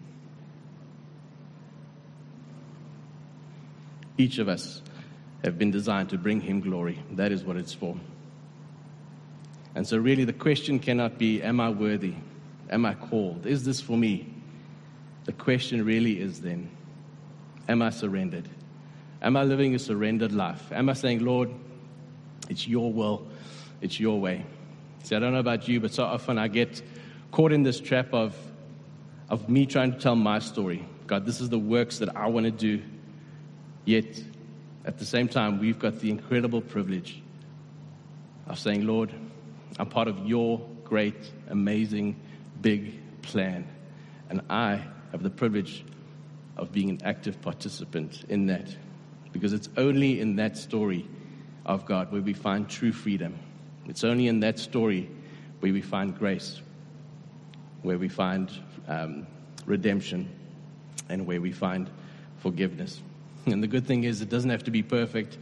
Each 4.16 4.38
of 4.38 4.48
us 4.48 4.82
have 5.44 5.58
been 5.58 5.70
designed 5.70 6.08
to 6.10 6.18
bring 6.18 6.40
Him 6.40 6.60
glory. 6.60 6.98
That 7.12 7.30
is 7.30 7.44
what 7.44 7.56
it's 7.56 7.72
for. 7.72 7.96
And 9.74 9.86
so, 9.86 9.96
really, 9.96 10.24
the 10.24 10.32
question 10.32 10.80
cannot 10.80 11.18
be, 11.18 11.40
Am 11.42 11.60
I 11.60 11.70
worthy? 11.70 12.14
Am 12.70 12.84
I 12.84 12.94
called? 12.94 13.46
Is 13.46 13.64
this 13.64 13.80
for 13.80 13.96
me? 13.96 14.26
The 15.24 15.32
question 15.32 15.84
really 15.84 16.20
is 16.20 16.40
then, 16.40 16.68
Am 17.68 17.82
I 17.82 17.90
surrendered? 17.90 18.48
Am 19.20 19.36
I 19.36 19.44
living 19.44 19.74
a 19.74 19.78
surrendered 19.78 20.32
life? 20.32 20.70
Am 20.72 20.88
I 20.88 20.92
saying, 20.92 21.24
Lord, 21.24 21.50
it's 22.48 22.68
your 22.68 22.92
will, 22.92 23.26
it's 23.80 23.98
your 23.98 24.20
way? 24.20 24.44
See, 25.02 25.16
I 25.16 25.18
don't 25.18 25.32
know 25.32 25.40
about 25.40 25.68
you, 25.68 25.80
but 25.80 25.92
so 25.92 26.04
often 26.04 26.38
I 26.38 26.48
get 26.48 26.82
caught 27.32 27.52
in 27.52 27.62
this 27.62 27.80
trap 27.80 28.12
of, 28.12 28.36
of 29.28 29.48
me 29.48 29.66
trying 29.66 29.92
to 29.92 29.98
tell 29.98 30.16
my 30.16 30.38
story. 30.38 30.86
God, 31.06 31.26
this 31.26 31.40
is 31.40 31.48
the 31.48 31.58
works 31.58 31.98
that 31.98 32.16
I 32.16 32.26
want 32.28 32.44
to 32.44 32.52
do. 32.52 32.82
Yet, 33.84 34.22
at 34.84 34.98
the 34.98 35.06
same 35.06 35.28
time, 35.28 35.58
we've 35.58 35.78
got 35.78 36.00
the 36.00 36.10
incredible 36.10 36.60
privilege 36.60 37.22
of 38.46 38.58
saying, 38.58 38.86
Lord, 38.86 39.12
I'm 39.78 39.88
part 39.88 40.08
of 40.08 40.26
your 40.26 40.60
great, 40.84 41.30
amazing, 41.48 42.16
big 42.60 43.22
plan. 43.22 43.66
And 44.30 44.42
I 44.48 44.82
have 45.12 45.22
the 45.22 45.30
privilege 45.30 45.84
of 46.56 46.72
being 46.72 46.90
an 46.90 47.00
active 47.04 47.40
participant 47.40 48.24
in 48.28 48.46
that. 48.46 48.68
Because 49.38 49.52
it's 49.52 49.68
only 49.76 50.20
in 50.20 50.34
that 50.36 50.56
story 50.56 51.06
of 51.64 51.86
God 51.86 52.10
where 52.10 52.20
we 52.20 52.32
find 52.32 52.68
true 52.68 52.90
freedom. 52.90 53.38
It's 53.86 54.02
only 54.02 54.26
in 54.26 54.40
that 54.40 54.58
story 54.58 55.08
where 55.60 55.72
we 55.72 55.80
find 55.80 56.18
grace, 56.18 56.60
where 57.82 57.98
we 57.98 58.08
find 58.08 58.50
um, 58.88 59.28
redemption, 59.64 60.28
and 61.08 61.24
where 61.24 61.40
we 61.40 61.52
find 61.52 61.88
forgiveness. 62.38 63.00
And 63.46 63.62
the 63.62 63.68
good 63.68 63.86
thing 63.86 64.02
is, 64.02 64.20
it 64.22 64.28
doesn't 64.28 64.50
have 64.50 64.64
to 64.64 64.72
be 64.72 64.82
perfect. 64.82 65.38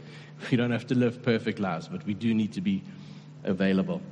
We 0.51 0.57
don't 0.57 0.69
have 0.69 0.85
to 0.87 0.95
live 0.95 1.23
perfect 1.23 1.57
lives, 1.57 1.87
but 1.87 2.05
we 2.05 2.13
do 2.13 2.31
need 2.35 2.53
to 2.53 2.61
be 2.61 2.83
available. 3.43 4.03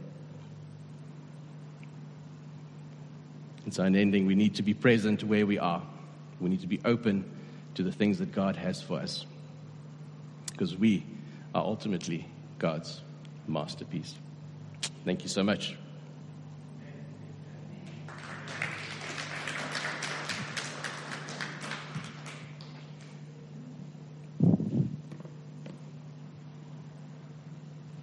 So, 3.69 3.83
in 3.83 3.95
ending, 3.95 4.25
we 4.25 4.33
need 4.33 4.55
to 4.55 4.63
be 4.63 4.73
present 4.73 5.23
where 5.23 5.45
we 5.45 5.59
are. 5.59 5.83
We 6.39 6.49
need 6.49 6.61
to 6.61 6.67
be 6.67 6.79
open 6.83 7.29
to 7.75 7.83
the 7.83 7.91
things 7.91 8.17
that 8.17 8.31
God 8.31 8.55
has 8.55 8.81
for 8.81 8.97
us. 8.97 9.27
Because 10.55 10.77
we 10.77 11.05
are 11.53 11.61
ultimately 11.61 12.29
God's 12.59 13.01
masterpiece. 13.45 14.15
Thank 15.03 15.23
you 15.23 15.27
so 15.27 15.43
much. 15.43 15.75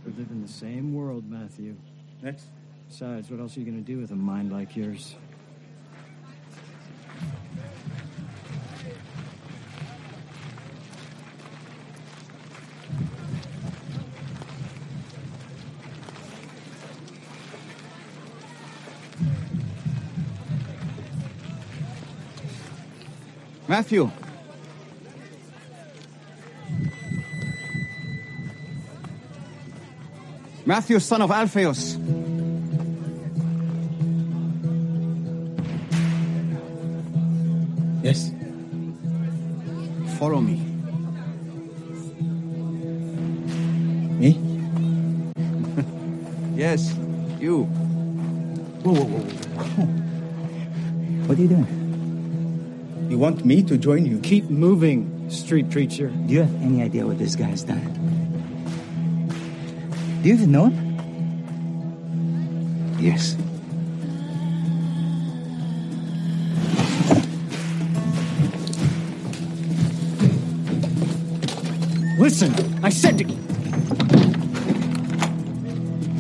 We 0.05 0.13
live 0.13 0.31
in 0.31 0.43
the 0.43 0.53
same 0.53 0.93
world, 0.93 1.25
Matthew. 1.31 1.75
Next. 2.21 2.45
Besides, 2.91 3.31
what 3.31 3.41
else 3.41 3.57
are 3.57 3.61
you 3.61 3.67
going 3.67 3.83
to 3.83 3.93
do 3.93 3.99
with 3.99 4.11
a 4.11 4.15
mind 4.15 4.53
like 4.53 4.77
yours? 4.77 5.15
Matthew. 23.73 24.11
Matthew, 30.67 30.99
son 31.01 31.23
of 31.23 31.31
Alphaeus. 31.31 31.97
Me 53.53 53.63
to 53.63 53.77
join 53.77 54.07
you? 54.07 54.19
Keep 54.21 54.49
moving, 54.49 55.29
street 55.29 55.69
preacher. 55.69 56.09
Do 56.09 56.33
you 56.33 56.41
have 56.41 56.63
any 56.63 56.81
idea 56.81 57.07
what 57.07 57.19
this 57.19 57.37
guy's 57.37 57.63
done? 57.63 57.85
Do 60.23 60.29
you 60.29 60.35
even 60.35 60.51
know 60.51 60.67
him? 60.71 60.75
Yes. 62.99 63.37
Listen, 72.19 72.55
I 72.83 72.89
said 72.89 73.19
to. 73.19 73.25
You, 73.25 73.37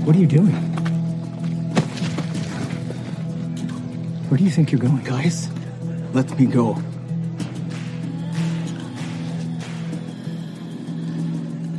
what 0.04 0.14
are 0.14 0.18
you 0.18 0.26
doing? 0.26 0.52
Where 4.28 4.36
do 4.36 4.44
you 4.44 4.50
think 4.50 4.70
you're 4.70 4.82
going? 4.82 5.02
Guys, 5.02 5.48
let 6.12 6.38
me 6.38 6.44
go. 6.44 6.76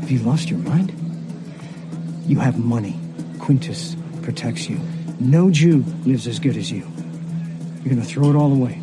Have 0.03 0.11
you 0.11 0.19
lost 0.19 0.49
your 0.49 0.59
mind? 0.59 0.91
You 2.27 2.37
have 2.39 2.59
money. 2.59 2.99
Quintus 3.39 3.95
protects 4.21 4.67
you. 4.67 4.77
No 5.17 5.49
Jew 5.49 5.85
lives 6.03 6.27
as 6.27 6.39
good 6.39 6.57
as 6.57 6.69
you. 6.69 6.85
You're 7.83 7.95
gonna 7.95 8.03
throw 8.03 8.29
it 8.29 8.35
all 8.35 8.51
away. 8.51 8.81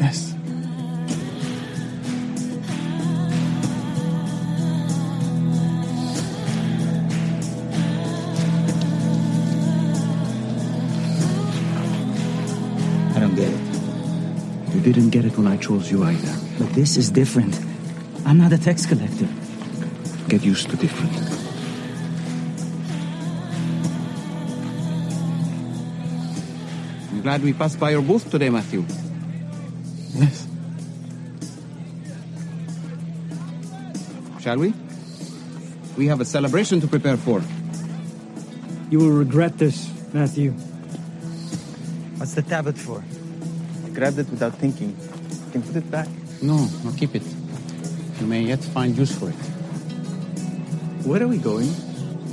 Yes. 0.00 0.32
I 13.14 13.20
don't 13.20 13.34
get 13.34 13.50
it. 13.52 14.74
You 14.74 14.80
didn't 14.80 15.10
get 15.10 15.26
it 15.26 15.36
when 15.36 15.46
I 15.46 15.58
chose 15.58 15.90
you 15.90 16.02
either. 16.02 16.34
But 16.58 16.72
this 16.72 16.96
is 16.96 17.10
different. 17.10 17.60
I'm 18.26 18.38
not 18.38 18.52
a 18.52 18.58
tax 18.58 18.86
collector. 18.86 19.28
Get 20.28 20.42
used 20.42 20.70
to 20.70 20.76
different. 20.76 21.12
I'm 27.10 27.20
glad 27.22 27.42
we 27.42 27.52
passed 27.52 27.78
by 27.78 27.90
your 27.90 28.02
booth 28.02 28.30
today, 28.30 28.48
Matthew. 28.48 28.84
Yes. 30.14 30.46
Shall 34.40 34.58
we? 34.58 34.72
We 35.96 36.06
have 36.06 36.20
a 36.20 36.24
celebration 36.24 36.80
to 36.80 36.86
prepare 36.86 37.16
for. 37.16 37.42
You 38.90 38.98
will 39.00 39.10
regret 39.10 39.58
this, 39.58 39.90
Matthew. 40.12 40.52
What's 42.16 42.34
the 42.34 42.42
tablet 42.42 42.78
for? 42.78 43.04
I 43.84 43.90
grabbed 43.90 44.18
it 44.18 44.30
without 44.30 44.54
thinking. 44.54 44.90
You 44.90 45.52
can 45.52 45.62
put 45.62 45.76
it 45.76 45.90
back. 45.90 46.08
No, 46.40 46.68
no, 46.84 46.92
keep 46.92 47.14
it. 47.14 47.22
You 48.24 48.30
may 48.30 48.40
yet 48.40 48.64
find 48.64 48.96
use 48.96 49.14
for 49.14 49.28
it. 49.28 49.34
Where 51.04 51.22
are 51.22 51.28
we 51.28 51.36
going? 51.36 51.68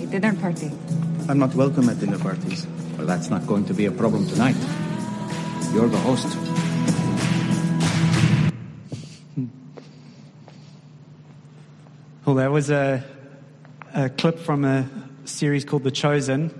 A 0.01 0.05
dinner 0.05 0.33
party. 0.33 0.71
I'm 1.27 1.38
not 1.38 1.53
welcome 1.53 1.89
at 1.89 2.00
dinner 2.00 2.17
parties. 2.17 2.65
Well, 2.98 3.05
that's 3.05 3.29
not 3.29 3.45
going 3.45 3.65
to 3.65 3.74
be 3.74 3.88
a 3.88 3.91
problem 3.91 4.25
tonight. 4.25 4.55
You're 5.74 5.89
the 5.89 5.98
host. 5.98 6.27
Well, 12.24 12.36
that 12.36 12.51
was 12.51 12.69
a, 12.69 13.03
a 13.93 14.10
clip 14.10 14.39
from 14.39 14.63
a 14.63 14.88
series 15.25 15.65
called 15.65 15.83
The 15.83 15.91
Chosen. 15.91 16.53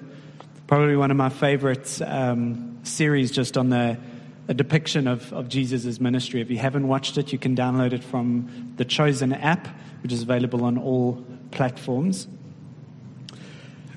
Probably 0.68 0.98
one 0.98 1.10
of 1.10 1.16
my 1.16 1.30
favorite 1.30 2.02
um, 2.02 2.80
series 2.84 3.32
just 3.32 3.58
on 3.58 3.70
the 3.70 3.98
a 4.52 4.54
depiction 4.54 5.08
of, 5.08 5.32
of 5.32 5.48
Jesus' 5.48 6.02
ministry. 6.02 6.42
If 6.42 6.52
you 6.52 6.58
haven't 6.58 6.86
watched 6.86 7.18
it, 7.18 7.32
you 7.32 7.40
can 7.40 7.56
download 7.56 7.94
it 7.94 8.04
from 8.04 8.74
the 8.76 8.84
Chosen 8.84 9.32
app, 9.32 9.66
which 10.04 10.12
is 10.12 10.24
available 10.24 10.66
on 10.66 10.78
all 10.78 11.26
platforms. 11.52 12.28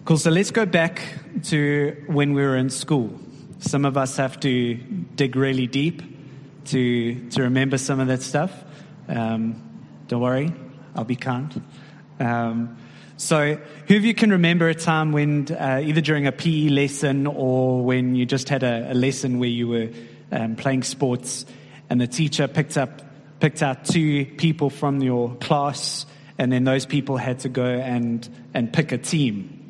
Cool, 0.05 0.17
so 0.17 0.31
let's 0.31 0.53
go 0.53 0.65
back 0.65 1.03
to 1.47 2.05
when 2.07 2.35
we 2.35 2.43
were 2.43 2.57
in 2.57 2.71
school. 2.71 3.19
Some 3.59 3.85
of 3.85 3.97
us 3.97 4.17
have 4.17 4.39
to 4.41 4.75
dig 5.17 5.35
really 5.35 5.67
deep 5.67 6.03
to, 6.67 7.29
to 7.31 7.43
remember 7.43 7.77
some 7.77 7.99
of 7.99 8.07
that 8.07 8.23
stuff. 8.23 8.53
Um, 9.09 9.61
don't 10.07 10.21
worry, 10.21 10.53
I'll 10.95 11.03
be 11.03 11.17
kind. 11.17 11.63
Um, 12.21 12.79
so, 13.17 13.59
who 13.89 13.97
of 13.97 14.05
you 14.05 14.15
can 14.15 14.31
remember 14.31 14.69
a 14.69 14.75
time 14.75 15.11
when, 15.11 15.49
uh, 15.51 15.83
either 15.85 16.01
during 16.01 16.29
a 16.29 16.33
PE 16.33 16.69
lesson 16.69 17.27
or 17.27 17.83
when 17.85 18.15
you 18.15 18.25
just 18.25 18.49
had 18.49 18.63
a, 18.63 18.93
a 18.93 18.95
lesson 18.95 19.41
where 19.41 19.49
you 19.49 19.67
were 19.67 19.89
um, 20.33 20.57
playing 20.57 20.83
sports 20.83 21.47
and 21.91 22.01
the 22.01 22.07
teacher 22.07 22.49
picked 22.49 22.77
up 22.77 23.03
picked 23.45 23.63
out 23.63 23.85
two 23.85 24.25
people 24.25 24.71
from 24.71 25.03
your 25.03 25.35
class, 25.35 26.07
and 26.39 26.51
then 26.51 26.65
those 26.65 26.87
people 26.87 27.19
had 27.19 27.41
to 27.41 27.51
go 27.51 27.67
and, 27.67 28.27
and 28.55 28.73
pick 28.73 28.91
a 28.91 28.97
team. 28.97 29.61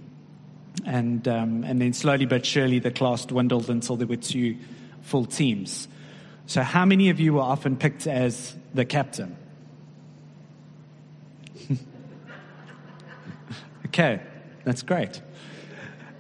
And, 0.87 1.27
um, 1.27 1.65
and 1.65 1.81
then 1.81 1.93
slowly 1.93 2.27
but 2.27 2.47
surely, 2.47 2.79
the 2.79 2.93
class 2.93 3.27
dwindled 3.27 3.69
until 3.71 3.97
there 3.97 4.07
were 4.07 4.15
two 4.15 4.59
full 5.03 5.25
teams. 5.25 5.89
So, 6.47 6.63
how 6.63 6.85
many 6.85 7.11
of 7.11 7.19
you 7.19 7.35
were 7.35 7.41
often 7.41 7.77
picked 7.77 8.07
as 8.07 8.55
the 8.75 8.85
captain? 8.85 9.37
okay, 13.87 14.21
that's 14.65 14.83
great. 14.83 15.21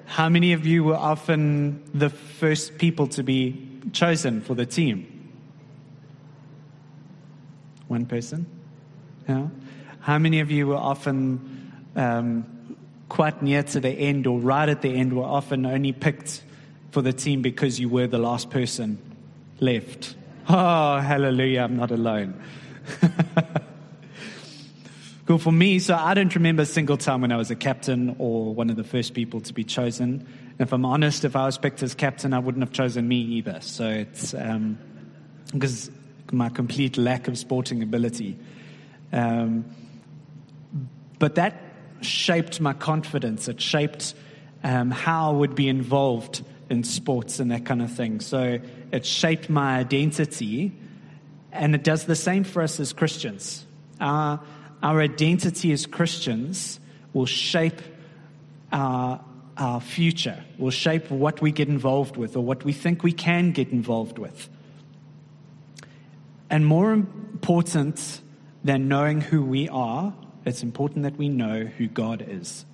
How 0.07 0.29
many 0.29 0.55
of 0.55 0.67
you 0.67 0.83
were 0.83 0.97
often 0.97 1.85
the 1.95 2.11
first 2.11 2.79
people 2.79 3.07
to 3.09 3.23
be 3.23 3.74
chosen 3.93 4.41
for 4.41 4.55
the 4.55 4.67
team? 4.67 5.33
One 7.88 8.07
person? 8.07 8.47
Yeah. 9.29 9.49
How 10.00 10.19
many 10.19 10.41
of 10.41 10.50
you 10.50 10.67
were 10.67 10.76
often 10.76 11.73
um, 11.97 12.76
quite 13.09 13.43
near 13.43 13.62
to 13.62 13.81
the 13.81 13.91
end 13.91 14.26
or 14.26 14.38
right 14.38 14.69
at 14.69 14.83
the 14.83 14.88
end, 14.88 15.14
were 15.14 15.25
often 15.25 15.67
only 15.67 15.93
picked 15.93 16.43
for 16.91 17.03
the 17.03 17.12
team 17.12 17.43
because 17.43 17.79
you 17.79 17.88
were 17.88 18.07
the 18.07 18.19
last 18.19 18.50
person 18.50 18.99
left? 19.61 20.14
Oh, 20.49 20.99
hallelujah, 20.99 21.62
I'm 21.62 21.76
not 21.76 21.91
alone. 21.91 22.41
cool 25.26 25.38
for 25.38 25.53
me. 25.53 25.79
So 25.79 25.95
I 25.95 26.14
don't 26.14 26.35
remember 26.35 26.62
a 26.62 26.67
single 26.67 26.97
time 26.97 27.23
when 27.23 27.33
I 27.33 27.37
was 27.37 27.50
a 27.50 27.57
captain 27.57 28.17
or 28.19 28.55
one 28.55 28.69
of 28.69 28.76
the 28.76 28.85
first 28.85 29.14
people 29.14 29.41
to 29.43 29.55
be 29.55 29.64
chosen. 29.64 30.26
If 30.58 30.73
I'm 30.73 30.84
honest, 30.84 31.25
if 31.25 31.34
I 31.34 31.46
was 31.46 31.58
picked 31.58 31.82
as 31.82 31.94
captain, 31.94 32.32
I 32.32 32.38
wouldn't 32.38 32.62
have 32.62 32.73
chosen 32.73 33.08
me 33.08 33.16
either. 33.16 33.58
So 33.61 33.88
it's 33.88 34.34
um, 34.34 34.78
because 35.52 35.90
my 36.32 36.49
complete 36.49 36.96
lack 36.96 37.28
of 37.28 37.37
sporting 37.38 37.82
ability. 37.82 38.38
Um, 39.12 39.64
but 41.18 41.37
that 41.37 41.61
shaped 42.00 42.61
my 42.61 42.73
confidence. 42.73 43.49
It 43.49 43.61
shaped 43.61 44.14
um, 44.62 44.90
how 44.90 45.30
I 45.30 45.32
would 45.34 45.54
be 45.54 45.68
involved 45.68 46.44
in 46.70 46.84
sports 46.84 47.40
and 47.40 47.50
that 47.50 47.64
kind 47.64 47.82
of 47.82 47.92
thing. 47.92 48.20
So 48.20 48.58
it 48.90 49.04
shaped 49.06 49.50
my 49.50 49.78
identity, 49.78 50.73
and 51.52 51.75
it 51.75 51.84
does 51.84 52.04
the 52.04 52.16
same 52.16 52.44
for 52.44 52.62
us 52.62 52.80
as 52.80 52.92
Christians. 52.92 53.64
Our, 54.00 54.40
our 54.82 55.00
identity 55.00 55.73
as 55.73 55.87
Christians 55.87 56.80
will 57.12 57.26
shape 57.26 57.80
our, 58.73 59.20
our 59.56 59.80
future, 59.80 60.44
will 60.58 60.70
shape 60.70 61.11
what 61.11 61.40
we 61.40 61.52
get 61.52 61.68
involved 61.68 62.16
with 62.16 62.37
or 62.37 62.40
what 62.40 62.64
we 62.64 62.73
think 62.73 63.02
we 63.02 63.12
can 63.12 63.52
get 63.52 63.68
involved 63.70 64.18
with. 64.18 64.49
And 66.50 66.66
more 66.66 66.92
important 66.92 68.20
than 68.62 68.88
knowing 68.88 69.20
who 69.20 69.42
we 69.42 69.68
are, 69.68 70.14
it's 70.44 70.62
important 70.62 71.04
that 71.04 71.16
we 71.16 71.28
know 71.28 71.64
who 71.64 71.87
God 71.87 72.25
is. 72.26 72.64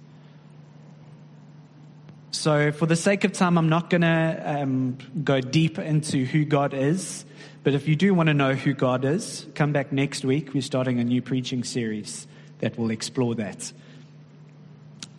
So, 2.32 2.72
for 2.72 2.86
the 2.86 2.96
sake 2.96 3.24
of 3.24 3.32
time, 3.32 3.58
I'm 3.58 3.68
not 3.68 3.90
going 3.90 4.02
to 4.02 4.42
um, 4.44 4.98
go 5.24 5.40
deep 5.40 5.78
into 5.78 6.24
who 6.24 6.44
God 6.44 6.74
is. 6.74 7.24
But 7.62 7.74
if 7.74 7.88
you 7.88 7.96
do 7.96 8.14
want 8.14 8.28
to 8.28 8.34
know 8.34 8.54
who 8.54 8.72
God 8.72 9.04
is, 9.04 9.46
come 9.54 9.72
back 9.72 9.92
next 9.92 10.24
week. 10.24 10.54
We're 10.54 10.62
starting 10.62 11.00
a 11.00 11.04
new 11.04 11.20
preaching 11.20 11.64
series 11.64 12.26
that 12.60 12.78
will 12.78 12.90
explore 12.90 13.34
that. 13.34 13.72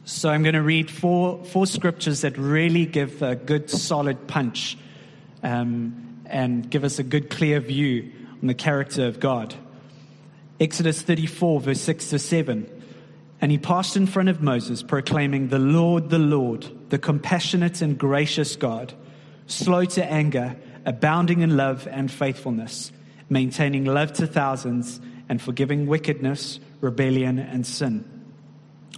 So, 0.03 0.29
I'm 0.29 0.41
going 0.41 0.55
to 0.55 0.63
read 0.63 0.89
four, 0.89 1.45
four 1.45 1.67
scriptures 1.67 2.21
that 2.21 2.35
really 2.35 2.87
give 2.87 3.21
a 3.21 3.35
good, 3.35 3.69
solid 3.69 4.27
punch 4.27 4.75
um, 5.43 6.21
and 6.25 6.67
give 6.67 6.83
us 6.83 6.97
a 6.97 7.03
good, 7.03 7.29
clear 7.29 7.59
view 7.59 8.11
on 8.41 8.47
the 8.47 8.55
character 8.55 9.05
of 9.05 9.19
God. 9.19 9.53
Exodus 10.59 11.03
34, 11.03 11.61
verse 11.61 11.81
6 11.81 12.09
to 12.09 12.19
7. 12.19 12.83
And 13.41 13.51
he 13.51 13.59
passed 13.59 13.95
in 13.95 14.07
front 14.07 14.29
of 14.29 14.41
Moses, 14.41 14.81
proclaiming, 14.81 15.49
The 15.49 15.59
Lord, 15.59 16.09
the 16.09 16.19
Lord, 16.19 16.67
the 16.89 16.97
compassionate 16.97 17.81
and 17.81 17.97
gracious 17.97 18.55
God, 18.55 18.93
slow 19.45 19.85
to 19.85 20.03
anger, 20.03 20.55
abounding 20.83 21.41
in 21.41 21.57
love 21.57 21.87
and 21.87 22.11
faithfulness, 22.11 22.91
maintaining 23.29 23.85
love 23.85 24.13
to 24.13 24.25
thousands, 24.25 24.99
and 25.29 25.39
forgiving 25.39 25.85
wickedness, 25.85 26.59
rebellion, 26.81 27.37
and 27.37 27.65
sin. 27.65 28.10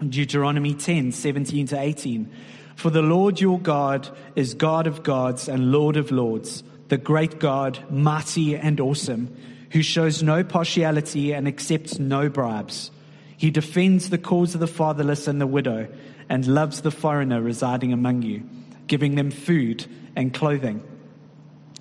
Deuteronomy 0.08 0.74
10, 0.74 1.12
17 1.12 1.68
to 1.68 1.80
18. 1.80 2.32
For 2.76 2.90
the 2.90 3.02
Lord 3.02 3.40
your 3.40 3.60
God 3.60 4.10
is 4.36 4.54
God 4.54 4.88
of 4.88 5.04
gods 5.04 5.48
and 5.48 5.72
Lord 5.72 5.98
of 5.98 6.12
lords, 6.12 6.64
the 6.90 6.98
great 6.98 7.40
God, 7.40 7.80
mighty 7.92 8.56
and 8.56 8.80
awesome, 8.80 9.36
who 9.72 9.82
shows 9.82 10.24
no 10.24 10.44
partiality 10.44 11.34
and 11.34 11.48
accepts 11.48 12.00
no 12.00 12.30
bribes. 12.30 12.92
He 13.38 13.52
defends 13.52 14.10
the 14.10 14.18
cause 14.18 14.54
of 14.54 14.60
the 14.60 14.68
fatherless 14.68 15.28
and 15.28 15.40
the 15.40 15.48
widow 15.48 15.88
and 16.30 16.48
loves 16.48 16.82
the 16.82 16.92
foreigner 16.92 17.42
residing 17.42 17.94
among 17.94 18.22
you, 18.22 18.48
giving 18.88 19.16
them 19.16 19.32
food 19.32 19.86
and 20.16 20.34
clothing. 20.34 20.84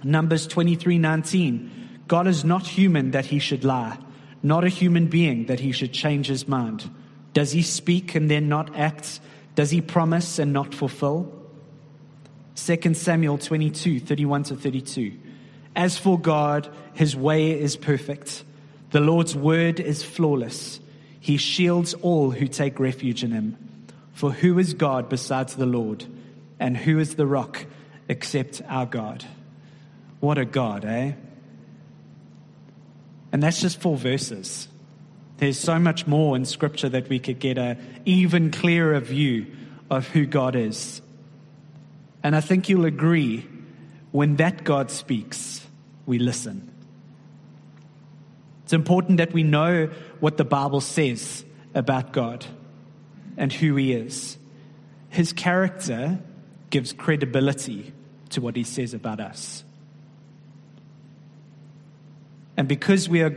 Numbers 0.03 0.46
23:19 0.46 1.70
God 2.09 2.27
is 2.27 2.44
not 2.44 2.66
human 2.66 3.12
that 3.12 3.27
he 3.27 3.38
should 3.38 3.64
lie, 3.64 3.96
not 4.42 4.64
a 4.64 4.68
human 4.68 5.07
being 5.07 5.46
that 5.46 5.61
he 5.61 5.72
should 5.72 5.92
change 5.92 6.27
his 6.27 6.48
mind. 6.48 6.90
Does 7.33 7.53
he 7.53 7.62
speak 7.62 8.14
and 8.14 8.31
then 8.31 8.49
not 8.49 8.77
act? 8.77 9.21
Does 9.55 9.71
he 9.71 9.81
promise 9.81 10.38
and 10.38 10.53
not 10.53 10.75
fulfill? 10.75 11.33
2 12.57 12.95
Samuel 12.95 13.38
22, 13.38 14.01
31 14.01 14.42
to 14.45 14.57
32. 14.57 15.18
As 15.75 15.97
for 15.97 16.18
God, 16.18 16.68
his 16.92 17.16
way 17.16 17.59
is 17.59 17.77
perfect. 17.77 18.45
The 18.90 19.01
Lord's 19.01 19.35
word 19.35 19.81
is 19.81 20.03
flawless. 20.03 20.81
He 21.18 21.38
shields 21.38 21.95
all 21.95 22.31
who 22.31 22.47
take 22.47 22.79
refuge 22.79 23.25
in 23.25 23.31
him. 23.31 23.57
For 24.12 24.31
who 24.31 24.59
is 24.59 24.75
God 24.75 25.09
besides 25.09 25.55
the 25.55 25.66
Lord? 25.66 26.05
And 26.61 26.77
who 26.77 26.99
is 26.99 27.14
the 27.14 27.27
rock 27.27 27.64
except 28.09 28.61
our 28.68 28.87
God? 28.87 29.25
What 30.21 30.38
a 30.38 30.45
God, 30.45 30.85
eh? 30.85 31.12
And 33.33 33.42
that's 33.42 33.61
just 33.61 33.81
four 33.81 33.97
verses. 33.97 34.68
There's 35.42 35.59
so 35.59 35.81
much 35.81 36.07
more 36.07 36.37
in 36.37 36.44
Scripture 36.44 36.88
that 36.90 37.09
we 37.09 37.18
could 37.18 37.40
get 37.40 37.59
an 37.59 37.76
even 38.05 38.52
clearer 38.52 39.00
view 39.00 39.48
of 39.90 40.07
who 40.07 40.24
God 40.24 40.55
is. 40.55 41.02
And 42.22 42.37
I 42.37 42.40
think 42.40 42.68
you'll 42.68 42.85
agree 42.85 43.44
when 44.12 44.37
that 44.37 44.62
God 44.62 44.92
speaks, 44.92 45.66
we 46.07 46.20
listen. 46.20 46.70
It's 48.62 48.72
important 48.72 49.16
that 49.16 49.33
we 49.33 49.42
know 49.42 49.90
what 50.20 50.37
the 50.37 50.44
Bible 50.44 50.81
says 50.81 51.44
about 51.74 52.12
God 52.12 52.46
and 53.37 53.52
who 53.52 53.74
He 53.74 53.94
is. 53.94 54.38
His 55.09 55.33
character 55.33 56.20
gives 56.70 56.92
credibility 56.92 57.92
to 58.31 58.40
what 58.40 58.55
He 58.55 58.62
says 58.62 58.94
about 58.94 59.18
us. 59.18 59.64
And 62.57 62.68
because 62.68 63.09
we 63.09 63.22
are 63.22 63.31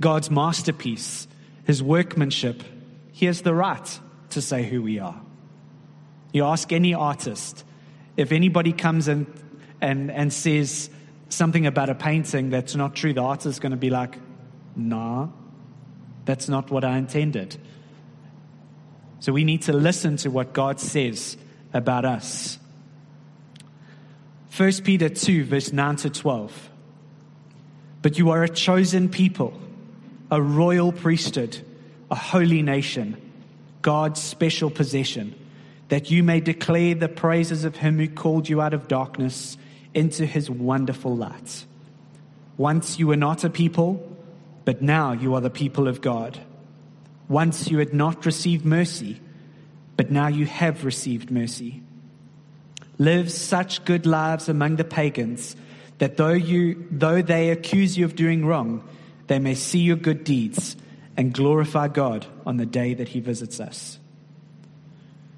God's 0.00 0.30
masterpiece, 0.30 1.26
His 1.70 1.84
workmanship, 1.84 2.64
He 3.12 3.26
has 3.26 3.42
the 3.42 3.54
right 3.54 4.00
to 4.30 4.42
say 4.42 4.64
who 4.64 4.82
we 4.82 4.98
are. 4.98 5.20
You 6.32 6.44
ask 6.46 6.72
any 6.72 6.94
artist, 6.94 7.62
if 8.16 8.32
anybody 8.32 8.72
comes 8.72 9.06
in 9.06 9.32
and, 9.80 10.10
and 10.10 10.32
says 10.32 10.90
something 11.28 11.66
about 11.66 11.88
a 11.88 11.94
painting 11.94 12.50
that's 12.50 12.74
not 12.74 12.96
true, 12.96 13.12
the 13.12 13.22
artist 13.22 13.46
is 13.46 13.60
going 13.60 13.70
to 13.70 13.78
be 13.78 13.88
like, 13.88 14.18
nah, 14.74 15.28
that's 16.24 16.48
not 16.48 16.72
what 16.72 16.82
I 16.82 16.98
intended. 16.98 17.56
So 19.20 19.32
we 19.32 19.44
need 19.44 19.62
to 19.62 19.72
listen 19.72 20.16
to 20.16 20.28
what 20.28 20.52
God 20.52 20.80
says 20.80 21.36
about 21.72 22.04
us. 22.04 22.58
1 24.56 24.72
Peter 24.82 25.08
2, 25.08 25.44
verse 25.44 25.72
9 25.72 25.94
to 25.98 26.10
12. 26.10 26.68
But 28.02 28.18
you 28.18 28.30
are 28.30 28.42
a 28.42 28.48
chosen 28.48 29.08
people, 29.08 29.52
a 30.30 30.40
royal 30.40 30.92
priesthood, 30.92 31.58
a 32.10 32.14
holy 32.14 32.62
nation, 32.62 33.16
God's 33.82 34.20
special 34.20 34.70
possession, 34.70 35.34
that 35.88 36.10
you 36.10 36.22
may 36.22 36.40
declare 36.40 36.94
the 36.94 37.08
praises 37.08 37.64
of 37.64 37.76
him 37.76 37.98
who 37.98 38.08
called 38.08 38.48
you 38.48 38.60
out 38.60 38.74
of 38.74 38.88
darkness 38.88 39.56
into 39.92 40.24
his 40.24 40.48
wonderful 40.48 41.16
light. 41.16 41.64
Once 42.56 42.98
you 42.98 43.06
were 43.06 43.16
not 43.16 43.42
a 43.42 43.50
people, 43.50 44.06
but 44.64 44.82
now 44.82 45.12
you 45.12 45.34
are 45.34 45.40
the 45.40 45.50
people 45.50 45.88
of 45.88 46.00
God. 46.00 46.38
Once 47.28 47.70
you 47.70 47.78
had 47.78 47.94
not 47.94 48.26
received 48.26 48.64
mercy, 48.64 49.20
but 49.96 50.10
now 50.10 50.28
you 50.28 50.46
have 50.46 50.84
received 50.84 51.30
mercy. 51.30 51.82
Live 52.98 53.32
such 53.32 53.84
good 53.84 54.06
lives 54.06 54.48
among 54.48 54.76
the 54.76 54.84
pagans 54.84 55.56
that 55.98 56.16
though, 56.16 56.28
you, 56.28 56.86
though 56.90 57.22
they 57.22 57.50
accuse 57.50 57.96
you 57.96 58.04
of 58.04 58.14
doing 58.14 58.44
wrong, 58.44 58.86
they 59.30 59.38
may 59.38 59.54
see 59.54 59.78
your 59.78 59.94
good 59.94 60.24
deeds 60.24 60.76
and 61.16 61.32
glorify 61.32 61.86
God 61.86 62.26
on 62.44 62.56
the 62.56 62.66
day 62.66 62.94
that 62.94 63.06
He 63.06 63.20
visits 63.20 63.60
us. 63.60 63.96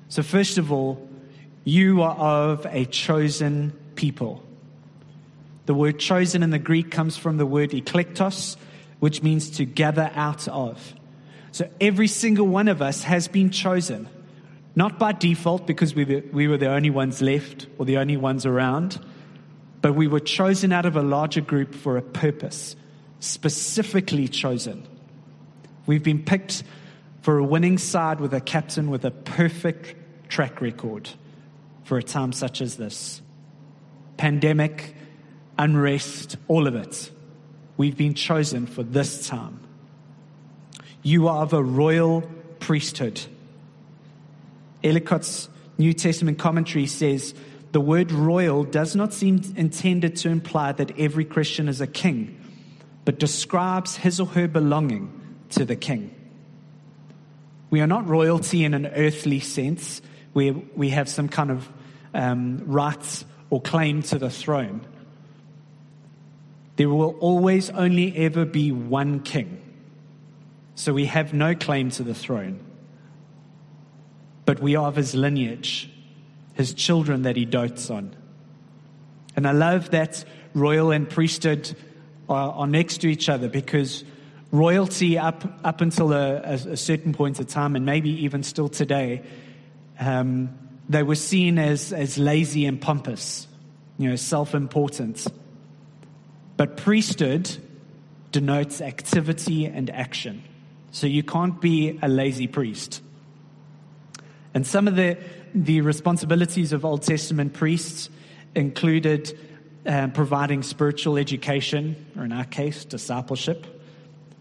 So, 0.08 0.22
first 0.22 0.56
of 0.56 0.72
all, 0.72 1.06
you 1.64 2.00
are 2.00 2.16
of 2.16 2.66
a 2.70 2.86
chosen 2.86 3.78
people. 3.94 4.42
The 5.66 5.74
word 5.74 5.98
chosen 5.98 6.42
in 6.42 6.48
the 6.48 6.58
Greek 6.58 6.90
comes 6.90 7.18
from 7.18 7.36
the 7.36 7.44
word 7.44 7.72
eklektos, 7.72 8.56
which 8.98 9.22
means 9.22 9.50
to 9.58 9.66
gather 9.66 10.10
out 10.14 10.48
of. 10.48 10.94
So 11.50 11.68
every 11.78 12.08
single 12.08 12.46
one 12.46 12.68
of 12.68 12.80
us 12.80 13.02
has 13.02 13.28
been 13.28 13.50
chosen, 13.50 14.08
not 14.74 14.98
by 14.98 15.12
default 15.12 15.66
because 15.66 15.94
we 15.94 16.06
were, 16.06 16.22
we 16.32 16.48
were 16.48 16.56
the 16.56 16.70
only 16.70 16.88
ones 16.88 17.20
left 17.20 17.66
or 17.76 17.84
the 17.84 17.98
only 17.98 18.16
ones 18.16 18.46
around, 18.46 18.98
but 19.82 19.94
we 19.94 20.08
were 20.08 20.18
chosen 20.18 20.72
out 20.72 20.86
of 20.86 20.96
a 20.96 21.02
larger 21.02 21.42
group 21.42 21.74
for 21.74 21.98
a 21.98 22.02
purpose, 22.02 22.74
specifically 23.22 24.26
chosen. 24.26 24.84
We've 25.86 26.02
been 26.02 26.24
picked 26.24 26.64
for 27.20 27.38
a 27.38 27.44
winning 27.44 27.78
side 27.78 28.18
with 28.18 28.34
a 28.34 28.40
captain 28.40 28.90
with 28.90 29.04
a 29.04 29.12
perfect 29.12 29.94
track 30.28 30.60
record 30.60 31.08
for 31.84 31.98
a 31.98 32.02
time 32.02 32.32
such 32.32 32.60
as 32.60 32.76
this. 32.76 33.22
Pandemic, 34.16 34.96
unrest, 35.56 36.36
all 36.48 36.66
of 36.66 36.74
it. 36.74 37.12
We've 37.76 37.96
been 37.96 38.14
chosen 38.14 38.66
for 38.66 38.82
this 38.82 39.28
time. 39.28 39.60
You 41.04 41.28
are 41.28 41.42
of 41.42 41.52
a 41.52 41.62
royal 41.62 42.28
priesthood. 42.58 43.20
Ellicott's 44.82 45.48
New 45.78 45.92
Testament 45.92 46.40
commentary 46.40 46.86
says 46.86 47.34
the 47.70 47.80
word 47.80 48.10
royal 48.10 48.64
does 48.64 48.96
not 48.96 49.14
seem 49.14 49.40
intended 49.56 50.16
to 50.16 50.28
imply 50.28 50.72
that 50.72 50.98
every 50.98 51.24
Christian 51.24 51.68
is 51.68 51.80
a 51.80 51.86
king, 51.86 52.41
but 53.04 53.18
describes 53.18 53.96
his 53.96 54.20
or 54.20 54.26
her 54.26 54.48
belonging 54.48 55.10
to 55.50 55.64
the 55.64 55.76
king. 55.76 56.14
We 57.70 57.80
are 57.80 57.86
not 57.86 58.06
royalty 58.06 58.64
in 58.64 58.74
an 58.74 58.86
earthly 58.86 59.40
sense, 59.40 60.02
where 60.32 60.54
we 60.76 60.90
have 60.90 61.08
some 61.08 61.28
kind 61.28 61.50
of 61.50 61.68
um, 62.14 62.62
rights 62.66 63.24
or 63.50 63.60
claim 63.60 64.02
to 64.02 64.18
the 64.18 64.30
throne. 64.30 64.86
There 66.76 66.88
will 66.88 67.16
always 67.18 67.70
only 67.70 68.16
ever 68.16 68.44
be 68.44 68.72
one 68.72 69.20
king. 69.20 69.60
So 70.74 70.92
we 70.92 71.06
have 71.06 71.34
no 71.34 71.54
claim 71.54 71.90
to 71.90 72.02
the 72.02 72.14
throne. 72.14 72.60
But 74.44 74.60
we 74.60 74.74
are 74.76 74.88
of 74.88 74.96
his 74.96 75.14
lineage, 75.14 75.90
his 76.54 76.74
children 76.74 77.22
that 77.22 77.36
he 77.36 77.44
dotes 77.44 77.90
on. 77.90 78.16
And 79.36 79.46
I 79.46 79.52
love 79.52 79.90
that 79.90 80.24
royal 80.54 80.90
and 80.90 81.08
priesthood 81.08 81.74
are, 82.28 82.52
are 82.52 82.66
next 82.66 82.98
to 82.98 83.08
each 83.08 83.28
other 83.28 83.48
because 83.48 84.04
royalty, 84.50 85.18
up, 85.18 85.44
up 85.64 85.80
until 85.80 86.12
a, 86.12 86.36
a, 86.42 86.76
certain 86.76 87.12
point 87.12 87.40
of 87.40 87.46
time, 87.48 87.74
and 87.74 87.86
maybe 87.86 88.10
even 88.24 88.42
still 88.42 88.68
today, 88.68 89.22
um, 89.98 90.50
they 90.88 91.02
were 91.02 91.14
seen 91.14 91.58
as, 91.58 91.92
as 91.92 92.18
lazy 92.18 92.66
and 92.66 92.80
pompous, 92.80 93.46
you 93.98 94.08
know, 94.10 94.16
self 94.16 94.54
important. 94.54 95.26
But 96.56 96.76
priesthood 96.76 97.50
denotes 98.30 98.80
activity 98.80 99.66
and 99.66 99.90
action. 99.90 100.42
So 100.90 101.06
you 101.06 101.22
can't 101.22 101.60
be 101.60 101.98
a 102.02 102.08
lazy 102.08 102.46
priest. 102.46 103.00
And 104.54 104.66
some 104.66 104.86
of 104.86 104.96
the, 104.96 105.16
the 105.54 105.80
responsibilities 105.80 106.72
of 106.72 106.84
Old 106.84 107.02
Testament 107.02 107.54
priests 107.54 108.10
included 108.54 109.38
uh, 109.86 110.08
providing 110.08 110.62
spiritual 110.62 111.16
education, 111.16 112.06
or 112.16 112.24
in 112.24 112.32
our 112.32 112.44
case, 112.44 112.84
discipleship, 112.84 113.66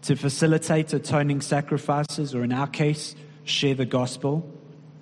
to 0.02 0.16
facilitate 0.16 0.92
atoning 0.92 1.40
sacrifices, 1.40 2.34
or 2.34 2.44
in 2.44 2.52
our 2.52 2.66
case, 2.66 3.14
share 3.44 3.74
the 3.74 3.86
gospel, 3.86 4.48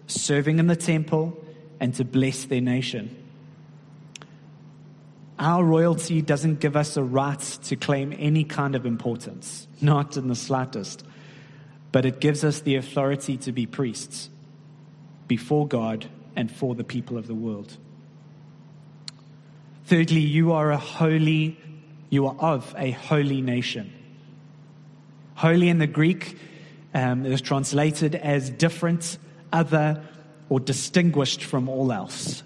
serving 0.07 0.59
in 0.59 0.66
the 0.66 0.76
temple, 0.76 1.37
and 1.79 1.94
to 1.94 2.05
bless 2.05 2.44
their 2.46 2.61
nation. 2.61 3.16
Our 5.38 5.64
royalty 5.64 6.20
doesn't 6.20 6.61
give 6.61 6.76
us 6.76 6.98
a 6.98 7.03
right 7.03 7.40
to 7.64 7.76
claim 7.76 8.14
any 8.18 8.44
kind 8.44 8.74
of 8.74 8.85
importance, 8.85 9.66
not 9.81 10.18
in 10.18 10.29
the 10.29 10.35
slightest, 10.35 11.03
but 11.92 12.05
it 12.05 12.20
gives 12.20 12.44
us 12.44 12.61
the 12.61 12.76
authority 12.76 13.38
to 13.38 13.53
be 13.53 13.64
priests 13.64 14.29
before 15.26 15.66
God 15.66 16.07
and 16.37 16.50
for 16.50 16.74
the 16.74 16.85
people 16.85 17.16
of 17.16 17.26
the 17.26 17.35
world. 17.35 17.79
Thirdly, 19.90 20.20
you 20.20 20.53
are 20.53 20.70
a 20.70 20.76
holy, 20.76 21.59
you 22.11 22.29
are 22.29 22.37
of 22.38 22.72
a 22.79 22.92
holy 22.92 23.42
nation. 23.42 23.92
Holy 25.35 25.68
in 25.68 25.79
the 25.79 25.88
Greek 25.88 26.38
um, 26.94 27.26
is 27.26 27.40
translated 27.40 28.14
as 28.14 28.50
different, 28.50 29.18
other, 29.53 30.00
or 30.48 30.61
distinguished 30.61 31.42
from 31.42 31.68
all 31.68 31.90
else. 31.90 32.44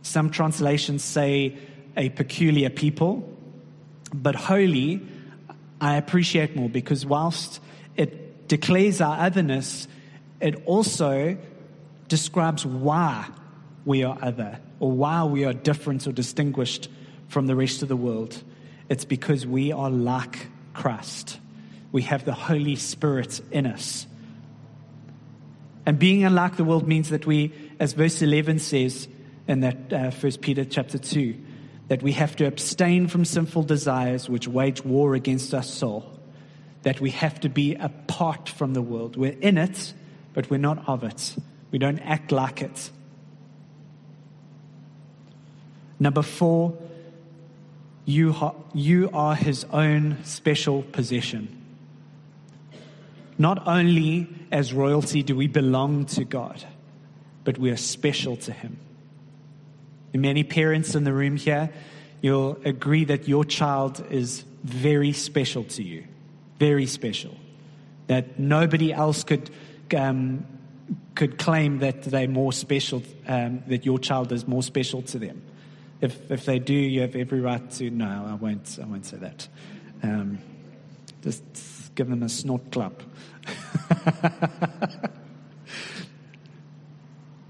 Some 0.00 0.30
translations 0.30 1.04
say 1.04 1.54
a 1.98 2.08
peculiar 2.08 2.70
people, 2.70 3.30
but 4.14 4.34
holy 4.34 5.02
I 5.82 5.96
appreciate 5.96 6.56
more 6.56 6.70
because 6.70 7.04
whilst 7.04 7.60
it 7.94 8.48
declares 8.48 9.02
our 9.02 9.18
otherness, 9.20 9.86
it 10.40 10.62
also 10.64 11.36
describes 12.08 12.64
why 12.64 13.28
we 13.84 14.02
are 14.02 14.18
other 14.22 14.60
or 14.80 14.90
why 14.90 15.24
we 15.24 15.44
are 15.44 15.52
different 15.52 16.06
or 16.06 16.12
distinguished 16.12 16.88
from 17.28 17.46
the 17.46 17.56
rest 17.56 17.82
of 17.82 17.88
the 17.88 17.96
world. 17.96 18.42
It's 18.88 19.04
because 19.04 19.46
we 19.46 19.72
are 19.72 19.90
like 19.90 20.48
Christ 20.72 21.38
we 21.94 22.02
have 22.02 22.24
the 22.24 22.34
Holy 22.34 22.74
Spirit 22.74 23.40
in 23.52 23.66
us. 23.66 24.08
And 25.86 25.96
being 25.96 26.24
unlike 26.24 26.56
the 26.56 26.64
world 26.64 26.88
means 26.88 27.10
that 27.10 27.24
we, 27.24 27.52
as 27.78 27.92
verse 27.92 28.20
11 28.20 28.58
says 28.58 29.06
in 29.46 29.60
that 29.60 29.92
uh, 29.92 30.10
1 30.10 30.32
Peter 30.40 30.64
chapter 30.64 30.98
2, 30.98 31.36
that 31.86 32.02
we 32.02 32.10
have 32.10 32.34
to 32.34 32.46
abstain 32.46 33.06
from 33.06 33.24
sinful 33.24 33.62
desires 33.62 34.28
which 34.28 34.48
wage 34.48 34.84
war 34.84 35.14
against 35.14 35.54
our 35.54 35.62
soul. 35.62 36.18
That 36.82 37.00
we 37.00 37.10
have 37.10 37.38
to 37.42 37.48
be 37.48 37.76
apart 37.76 38.48
from 38.48 38.74
the 38.74 38.82
world. 38.82 39.16
We're 39.16 39.38
in 39.38 39.56
it, 39.56 39.94
but 40.32 40.50
we're 40.50 40.56
not 40.56 40.88
of 40.88 41.04
it. 41.04 41.36
We 41.70 41.78
don't 41.78 42.00
act 42.00 42.32
like 42.32 42.60
it. 42.60 42.90
Number 45.98 46.22
four, 46.22 46.76
you, 48.04 48.34
you 48.74 49.10
are 49.12 49.34
his 49.34 49.64
own 49.72 50.18
special 50.24 50.82
possession. 50.82 51.60
Not 53.38 53.66
only 53.66 54.28
as 54.52 54.72
royalty 54.72 55.22
do 55.22 55.34
we 55.34 55.48
belong 55.48 56.06
to 56.06 56.24
God, 56.24 56.64
but 57.44 57.58
we 57.58 57.70
are 57.70 57.76
special 57.76 58.36
to 58.38 58.52
Him. 58.52 58.78
And 60.12 60.22
many 60.22 60.44
parents 60.44 60.94
in 60.94 61.04
the 61.04 61.12
room 61.12 61.36
here, 61.36 61.70
you'll 62.22 62.58
agree 62.64 63.04
that 63.04 63.28
your 63.28 63.44
child 63.44 64.04
is 64.10 64.44
very 64.62 65.12
special 65.12 65.64
to 65.64 65.82
you, 65.82 66.04
very 66.58 66.86
special. 66.86 67.36
That 68.06 68.38
nobody 68.38 68.92
else 68.92 69.24
could 69.24 69.50
um, 69.94 70.46
could 71.14 71.38
claim 71.38 71.78
that 71.78 72.02
they're 72.02 72.28
more 72.28 72.52
special, 72.52 73.02
um, 73.26 73.62
that 73.66 73.84
your 73.84 73.98
child 73.98 74.32
is 74.32 74.48
more 74.48 74.62
special 74.62 75.02
to 75.02 75.18
them. 75.18 75.42
If 76.04 76.30
if 76.30 76.44
they 76.44 76.58
do, 76.58 76.74
you 76.74 77.00
have 77.00 77.16
every 77.16 77.40
right 77.40 77.70
to. 77.72 77.88
No, 77.90 78.26
I 78.28 78.34
won't. 78.34 78.78
I 78.80 78.84
won't 78.84 79.06
say 79.06 79.16
that. 79.16 79.48
Um, 80.02 80.38
just 81.22 81.42
give 81.94 82.08
them 82.08 82.22
a 82.22 82.28
snort 82.28 82.70
clap. 82.70 83.02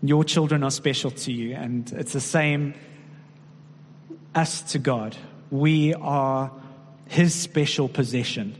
Your 0.03 0.23
children 0.23 0.62
are 0.62 0.71
special 0.71 1.11
to 1.11 1.33
you, 1.33 1.57
and 1.57 1.93
it's 1.95 2.12
the 2.12 2.21
same 2.21 2.75
us 4.37 4.62
to 4.73 4.79
God. 4.79 5.17
We 5.51 5.93
are 5.95 6.53
His 7.09 7.35
special 7.35 7.88
possession. 7.88 8.57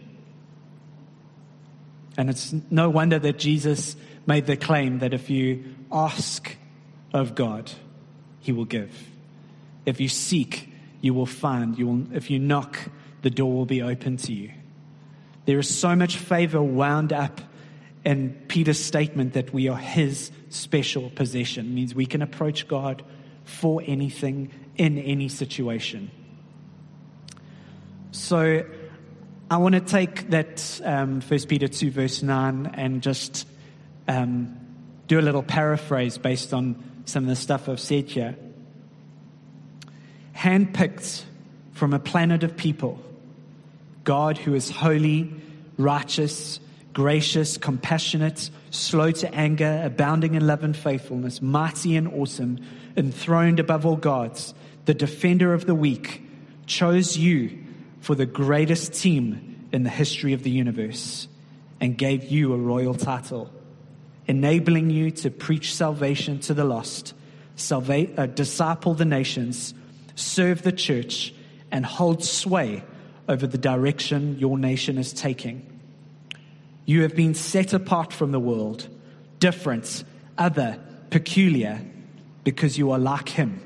And 2.16 2.30
it's 2.30 2.52
no 2.68 2.90
wonder 2.90 3.20
that 3.20 3.38
Jesus 3.38 3.94
made 4.26 4.46
the 4.46 4.57
claim 4.57 4.98
that 5.00 5.14
if 5.14 5.30
you 5.30 5.76
ask 5.92 6.57
of 7.12 7.37
God, 7.37 7.70
He 8.40 8.50
will 8.50 8.64
give. 8.64 9.13
If 9.87 10.01
you 10.01 10.09
seek, 10.09 10.73
you 11.01 11.14
will 11.14 11.27
find. 11.27 11.79
You 11.79 11.87
will, 11.87 12.07
if 12.14 12.31
you 12.31 12.38
knock, 12.38 12.79
the 13.23 13.31
door 13.31 13.53
will 13.53 13.66
be 13.66 13.83
open 13.83 14.16
to 14.18 14.33
you. 14.33 14.53
There 15.47 15.59
is 15.59 15.75
so 15.75 15.94
much 15.94 16.16
favor 16.16 16.62
wound 16.62 17.12
up 17.12 17.40
in 18.05 18.35
Peter's 18.49 18.83
statement 18.83 19.35
that 19.35 19.53
we 19.53 19.68
are 19.68 19.77
his 19.77 20.31
special 20.49 21.11
possession. 21.11 21.66
It 21.66 21.70
means 21.70 21.94
we 21.94 22.07
can 22.07 22.23
approach 22.23 22.68
God 22.68 23.03
for 23.44 23.83
anything 23.85 24.51
in 24.77 24.99
any 24.99 25.29
situation. 25.29 26.11
So 28.11 28.64
I 29.51 29.57
want 29.57 29.75
to 29.75 29.81
take 29.81 30.31
that 30.31 30.81
um, 30.85 31.20
1 31.20 31.40
Peter 31.49 31.68
2, 31.68 31.90
verse 31.90 32.23
9, 32.23 32.73
and 32.75 33.03
just 33.03 33.47
um, 34.09 34.59
do 35.07 35.18
a 35.18 35.23
little 35.23 35.42
paraphrase 35.42 36.18
based 36.18 36.55
on 36.55 36.83
some 37.05 37.25
of 37.25 37.29
the 37.29 37.37
stuff 37.37 37.68
I've 37.68 37.81
said 37.81 38.09
here. 38.09 38.37
Handpicked 40.35 41.25
from 41.73 41.92
a 41.92 41.99
planet 41.99 42.42
of 42.42 42.57
people. 42.57 42.99
God 44.05 44.38
who 44.38 44.55
is 44.55 44.70
holy, 44.70 45.33
righteous, 45.79 46.61
gracious, 46.92 47.59
compassionate, 47.59 48.51
slow 48.70 49.11
to 49.11 49.35
anger, 49.35 49.83
abounding 49.85 50.35
in 50.35 50.47
love 50.47 50.62
and 50.62 50.77
faithfulness, 50.77 51.42
mighty 51.42 51.97
and 51.97 52.09
awesome, 52.09 52.59
enthroned 52.97 53.61
above 53.61 53.85
all 53.85 53.97
gods, 53.97 54.55
the 54.85 54.94
defender 54.94 55.53
of 55.53 55.66
the 55.66 55.75
weak, 55.75 56.23
chose 56.66 57.16
you 57.16 57.59
for 58.01 58.14
the 58.14 58.27
greatest 58.27 58.94
team 58.94 59.68
in 59.73 59.83
the 59.83 59.90
history 59.90 60.33
of 60.33 60.42
the 60.42 60.51
universe 60.51 61.27
and 61.81 61.99
gave 61.99 62.25
you 62.25 62.53
a 62.53 62.57
royal 62.57 62.94
title, 62.94 63.51
enabling 64.27 64.90
you 64.90 65.11
to 65.11 65.31
preach 65.31 65.75
salvation 65.75 66.38
to 66.38 66.55
the 66.55 66.64
lost, 66.64 67.12
salva- 67.57 68.14
uh, 68.16 68.27
disciple 68.27 68.94
the 68.94 69.05
nations, 69.05 69.75
serve 70.14 70.62
the 70.62 70.72
church, 70.72 71.35
and 71.70 71.85
hold 71.85 72.22
sway 72.22 72.85
over 73.29 73.46
the 73.46 73.59
direction 73.59 74.38
your 74.38 74.59
nation 74.59 74.98
is 74.98 75.12
taking. 75.12 75.81
You 76.87 77.03
have 77.03 77.16
been 77.16 77.35
set 77.35 77.72
apart 77.72 78.12
from 78.12 78.31
the 78.31 78.40
world, 78.40 78.88
different, 79.40 80.05
other, 80.37 80.79
peculiar, 81.11 81.81
because 82.44 82.77
you 82.77 82.90
are 82.90 82.98
like 82.98 83.29
Him, 83.29 83.61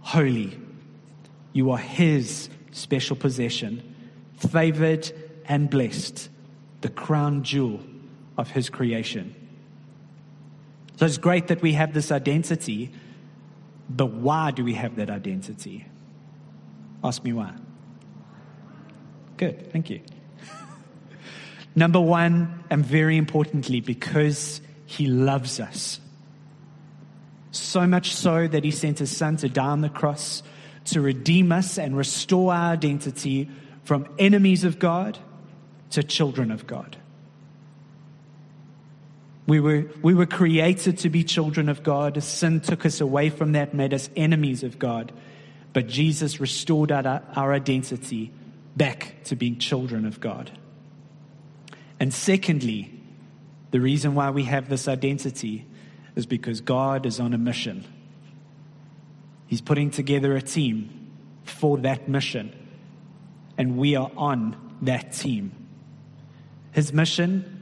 holy. 0.00 0.58
You 1.52 1.70
are 1.70 1.78
His 1.78 2.48
special 2.72 3.16
possession, 3.16 3.94
favored 4.36 5.10
and 5.46 5.70
blessed, 5.70 6.28
the 6.80 6.90
crown 6.90 7.44
jewel 7.44 7.80
of 8.36 8.50
His 8.50 8.68
creation. 8.68 9.34
So 10.96 11.06
it's 11.06 11.18
great 11.18 11.46
that 11.46 11.62
we 11.62 11.72
have 11.74 11.94
this 11.94 12.10
identity, 12.10 12.90
but 13.88 14.06
why 14.06 14.50
do 14.50 14.64
we 14.64 14.74
have 14.74 14.96
that 14.96 15.10
identity? 15.10 15.86
Ask 17.02 17.24
me 17.24 17.32
why. 17.32 17.54
Good, 19.36 19.72
thank 19.72 19.88
you. 19.88 20.00
Number 21.74 22.00
one, 22.00 22.64
and 22.70 22.84
very 22.84 23.16
importantly, 23.16 23.80
because 23.80 24.60
he 24.84 25.06
loves 25.06 25.60
us. 25.60 26.00
So 27.50 27.86
much 27.86 28.14
so 28.14 28.46
that 28.48 28.64
he 28.64 28.70
sent 28.70 28.98
his 28.98 29.16
son 29.16 29.36
to 29.38 29.48
die 29.48 29.66
on 29.66 29.80
the 29.80 29.88
cross 29.88 30.42
to 30.86 31.00
redeem 31.00 31.52
us 31.52 31.78
and 31.78 31.96
restore 31.96 32.52
our 32.52 32.72
identity 32.72 33.48
from 33.84 34.08
enemies 34.18 34.64
of 34.64 34.78
God 34.78 35.18
to 35.90 36.02
children 36.02 36.50
of 36.50 36.66
God. 36.66 36.96
We 39.48 39.60
were, 39.60 39.86
we 40.02 40.12
were 40.12 40.26
created 40.26 40.98
to 40.98 41.08
be 41.08 41.24
children 41.24 41.70
of 41.70 41.82
God. 41.82 42.22
Sin 42.22 42.60
took 42.60 42.84
us 42.84 43.00
away 43.00 43.30
from 43.30 43.52
that, 43.52 43.72
made 43.72 43.94
us 43.94 44.10
enemies 44.14 44.62
of 44.62 44.78
God. 44.78 45.10
But 45.72 45.86
Jesus 45.86 46.38
restored 46.38 46.92
our, 46.92 47.22
our 47.34 47.54
identity 47.54 48.30
back 48.76 49.24
to 49.24 49.36
being 49.36 49.58
children 49.58 50.04
of 50.04 50.20
God. 50.20 50.50
And 51.98 52.12
secondly, 52.12 52.92
the 53.70 53.80
reason 53.80 54.14
why 54.14 54.28
we 54.28 54.44
have 54.44 54.68
this 54.68 54.86
identity 54.86 55.64
is 56.14 56.26
because 56.26 56.60
God 56.60 57.06
is 57.06 57.18
on 57.18 57.32
a 57.32 57.38
mission. 57.38 57.86
He's 59.46 59.62
putting 59.62 59.90
together 59.90 60.36
a 60.36 60.42
team 60.42 61.10
for 61.44 61.78
that 61.78 62.06
mission, 62.06 62.54
and 63.56 63.78
we 63.78 63.96
are 63.96 64.10
on 64.14 64.76
that 64.82 65.14
team. 65.14 65.52
His 66.72 66.92
mission 66.92 67.57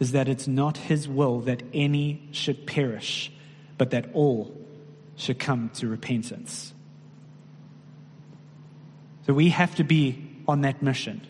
is 0.00 0.12
that 0.12 0.28
it's 0.28 0.48
not 0.48 0.76
His 0.76 1.06
will 1.06 1.40
that 1.42 1.62
any 1.72 2.26
should 2.32 2.66
perish, 2.66 3.30
but 3.78 3.90
that 3.90 4.06
all 4.14 4.56
should 5.14 5.38
come 5.38 5.70
to 5.74 5.86
repentance. 5.86 6.72
So 9.26 9.34
we 9.34 9.50
have 9.50 9.74
to 9.76 9.84
be 9.84 10.26
on 10.48 10.62
that 10.62 10.82
mission. 10.82 11.20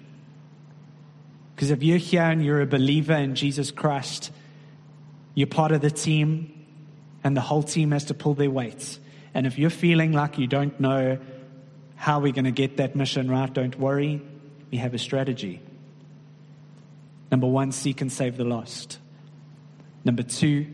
Because 1.54 1.70
if 1.70 1.82
you're 1.82 1.98
here 1.98 2.22
and 2.22 2.42
you're 2.42 2.62
a 2.62 2.66
believer 2.66 3.12
in 3.12 3.34
Jesus 3.34 3.70
Christ, 3.70 4.30
you're 5.34 5.48
part 5.48 5.72
of 5.72 5.80
the 5.80 5.90
team, 5.90 6.66
and 7.22 7.36
the 7.36 7.40
whole 7.40 7.62
team 7.62 7.90
has 7.90 8.04
to 8.06 8.14
pull 8.14 8.34
their 8.34 8.50
weight. 8.50 8.98
And 9.34 9.46
if 9.46 9.58
you're 9.58 9.68
feeling 9.68 10.12
like 10.12 10.38
you 10.38 10.46
don't 10.46 10.78
know 10.80 11.18
how 11.96 12.20
we're 12.20 12.32
going 12.32 12.46
to 12.46 12.50
get 12.50 12.78
that 12.78 12.96
mission 12.96 13.30
right, 13.30 13.52
don't 13.52 13.78
worry. 13.78 14.22
We 14.70 14.78
have 14.78 14.94
a 14.94 14.98
strategy. 14.98 15.60
Number 17.30 17.46
one, 17.46 17.72
seek 17.72 18.00
and 18.00 18.10
save 18.10 18.36
the 18.36 18.44
lost. 18.44 18.98
Number 20.04 20.22
two, 20.22 20.66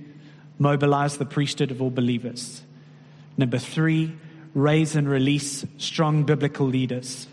mobilize 0.58 1.18
the 1.18 1.26
priesthood 1.26 1.70
of 1.70 1.82
all 1.82 1.90
believers. 1.90 2.62
Number 3.36 3.58
three, 3.58 4.16
raise 4.54 4.96
and 4.96 5.08
release 5.08 5.64
strong 5.76 6.24
biblical 6.24 6.66
leaders. 6.66 7.26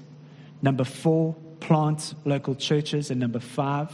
Number 0.62 0.84
four, 0.84 1.36
plant 1.60 2.14
local 2.26 2.56
churches. 2.56 3.12
And 3.12 3.20
number 3.20 3.40
five, 3.40 3.92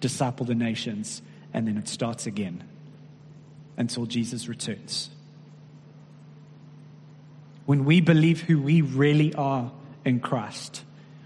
disciple 0.00 0.44
the 0.44 0.54
nations. 0.54 1.22
And 1.54 1.66
then 1.66 1.78
it 1.78 1.88
starts 1.88 2.26
again 2.26 2.62
until 3.76 4.04
Jesus 4.04 4.48
returns. 4.48 5.08
When 7.64 7.84
we 7.84 8.00
believe 8.00 8.42
who 8.42 8.60
we 8.60 8.82
really 8.82 9.34
are 9.34 9.70
in 10.04 10.20
Christ, 10.20 10.82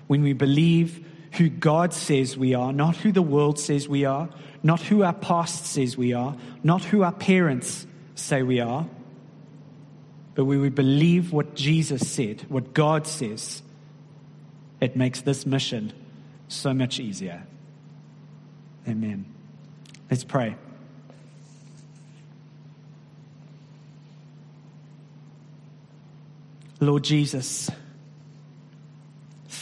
when 0.06 0.22
we 0.22 0.32
believe 0.32 1.04
who 1.36 1.48
God 1.48 1.92
says 1.92 2.36
we 2.36 2.54
are, 2.54 2.72
not 2.72 2.96
who 2.96 3.12
the 3.12 3.22
world 3.22 3.58
says 3.58 3.88
we 3.88 4.04
are, 4.04 4.28
not 4.62 4.80
who 4.80 5.02
our 5.02 5.12
past 5.12 5.66
says 5.66 5.96
we 5.96 6.12
are, 6.12 6.36
not 6.62 6.84
who 6.84 7.02
our 7.02 7.12
parents 7.12 7.86
say 8.14 8.42
we 8.42 8.60
are, 8.60 8.86
but 10.34 10.44
we 10.44 10.68
believe 10.68 11.32
what 11.32 11.54
Jesus 11.54 12.08
said, 12.10 12.44
what 12.48 12.74
God 12.74 13.06
says, 13.06 13.62
it 14.80 14.96
makes 14.96 15.22
this 15.22 15.46
mission 15.46 15.92
so 16.48 16.74
much 16.74 17.00
easier. 17.00 17.42
Amen. 18.88 19.24
Let's 20.10 20.24
pray. 20.24 20.56
Lord 26.80 27.04
Jesus, 27.04 27.70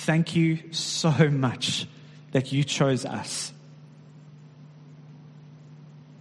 thank 0.05 0.37
you 0.37 0.59
so 0.71 1.11
much 1.31 1.87
that 2.33 2.53
you 2.53 2.63
chose 2.63 3.05
us. 3.05 3.53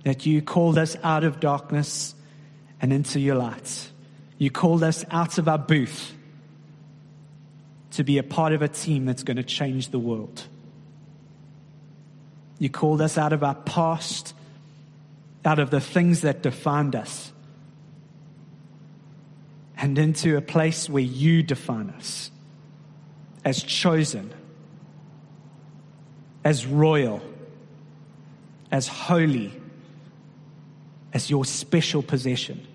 That 0.03 0.25
you 0.25 0.41
called 0.41 0.77
us 0.77 0.95
out 1.03 1.23
of 1.23 1.39
darkness 1.39 2.15
and 2.81 2.93
into 2.93 3.19
your 3.19 3.35
light. 3.35 3.89
You 4.37 4.51
called 4.51 4.83
us 4.83 5.05
out 5.11 5.37
of 5.37 5.47
our 5.47 5.57
booth 5.57 6.13
to 7.91 8.03
be 8.03 8.17
a 8.17 8.23
part 8.23 8.53
of 8.53 8.61
a 8.61 8.67
team 8.67 9.05
that's 9.05 9.23
going 9.23 9.37
to 9.37 9.43
change 9.43 9.89
the 9.89 9.99
world. 9.99 10.43
You 12.59 12.69
called 12.69 13.01
us 13.01 13.17
out 13.17 13.33
of 13.33 13.43
our 13.43 13.55
past, 13.55 14.33
out 15.45 15.59
of 15.59 15.69
the 15.69 15.81
things 15.81 16.21
that 16.21 16.41
defined 16.41 16.95
us, 16.95 17.31
and 19.77 19.97
into 19.97 20.37
a 20.37 20.41
place 20.41 20.89
where 20.89 21.03
you 21.03 21.43
define 21.43 21.89
us 21.91 22.31
as 23.45 23.61
chosen, 23.61 24.33
as 26.43 26.65
royal, 26.65 27.21
as 28.71 28.87
holy, 28.87 29.51
as 31.13 31.29
your 31.29 31.45
special 31.45 32.01
possession. 32.01 32.65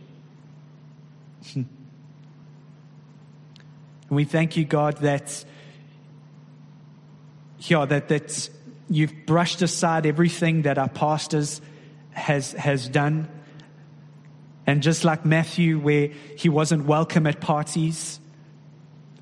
And 1.54 1.66
we 4.10 4.24
thank 4.24 4.56
you, 4.56 4.64
God, 4.64 4.98
that, 4.98 5.44
yeah, 7.60 7.84
that, 7.86 8.08
that 8.08 8.50
you've 8.88 9.12
brushed 9.26 9.62
aside 9.62 10.06
everything 10.06 10.62
that 10.62 10.78
our 10.78 10.88
pastors 10.88 11.60
has, 12.10 12.52
has 12.52 12.88
done. 12.88 13.28
And 14.66 14.82
just 14.82 15.04
like 15.04 15.24
Matthew, 15.24 15.78
where 15.78 16.08
he 16.36 16.48
wasn't 16.48 16.84
welcome 16.84 17.26
at 17.26 17.40
parties, 17.40 18.20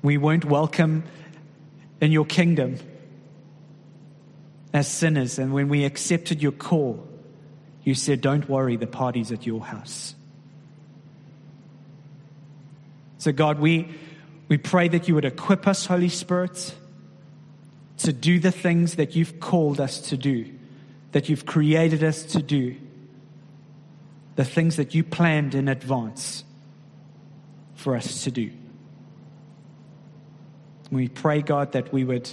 we 0.03 0.17
weren't 0.17 0.45
welcome 0.45 1.03
in 2.01 2.11
your 2.11 2.25
kingdom 2.25 2.77
as 4.73 4.87
sinners. 4.87 5.39
And 5.39 5.53
when 5.53 5.69
we 5.69 5.85
accepted 5.85 6.41
your 6.41 6.51
call, 6.51 7.07
you 7.83 7.95
said, 7.95 8.21
Don't 8.21 8.47
worry, 8.49 8.75
the 8.75 8.87
party's 8.87 9.31
at 9.31 9.45
your 9.45 9.63
house. 9.63 10.15
So, 13.17 13.31
God, 13.31 13.59
we, 13.59 13.89
we 14.47 14.57
pray 14.57 14.87
that 14.89 15.07
you 15.07 15.15
would 15.15 15.25
equip 15.25 15.67
us, 15.67 15.85
Holy 15.85 16.09
Spirit, 16.09 16.75
to 17.99 18.13
do 18.13 18.39
the 18.39 18.51
things 18.51 18.95
that 18.95 19.15
you've 19.15 19.39
called 19.39 19.81
us 19.81 19.99
to 20.09 20.17
do, 20.17 20.53
that 21.13 21.29
you've 21.29 21.45
created 21.45 22.03
us 22.03 22.23
to 22.23 22.41
do, 22.43 22.75
the 24.35 24.45
things 24.45 24.75
that 24.75 24.93
you 24.93 25.03
planned 25.03 25.55
in 25.55 25.67
advance 25.67 26.43
for 27.75 27.95
us 27.95 28.23
to 28.23 28.31
do. 28.31 28.51
We 30.91 31.07
pray, 31.07 31.41
God, 31.41 31.73
that 31.73 31.91
we 31.91 32.03
would, 32.03 32.29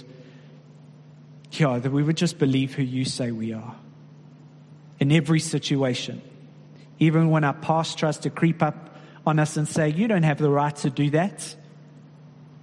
yeah, 1.51 1.79
that 1.79 1.91
we 1.91 2.03
would 2.03 2.17
just 2.17 2.39
believe 2.39 2.73
who 2.73 2.83
you 2.83 3.05
say 3.05 3.31
we 3.31 3.53
are 3.53 3.75
in 4.99 5.11
every 5.11 5.39
situation. 5.39 6.21
Even 6.99 7.29
when 7.29 7.43
our 7.43 7.53
past 7.53 7.97
tries 7.97 8.19
to 8.19 8.29
creep 8.29 8.63
up 8.63 8.95
on 9.25 9.39
us 9.39 9.57
and 9.57 9.67
say, 9.67 9.89
You 9.89 10.07
don't 10.07 10.23
have 10.23 10.37
the 10.37 10.49
right 10.49 10.75
to 10.77 10.89
do 10.89 11.09
that. 11.11 11.55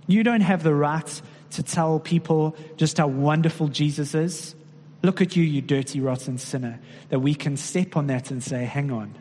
You 0.07 0.22
don't 0.22 0.40
have 0.40 0.62
the 0.62 0.74
right 0.74 1.22
to 1.50 1.62
tell 1.62 2.00
people 2.00 2.57
just 2.76 2.98
how 2.98 3.07
wonderful 3.07 3.68
Jesus 3.68 4.14
is. 4.14 4.55
Look 5.02 5.20
at 5.20 5.37
you, 5.37 5.42
you 5.42 5.61
dirty, 5.61 6.00
rotten 6.00 6.38
sinner. 6.38 6.81
That 7.11 7.20
we 7.20 7.35
can 7.35 7.57
step 7.57 7.96
on 7.96 8.07
that 8.07 8.31
and 8.31 8.42
say, 8.42 8.64
hang 8.64 8.90
on. 8.90 9.14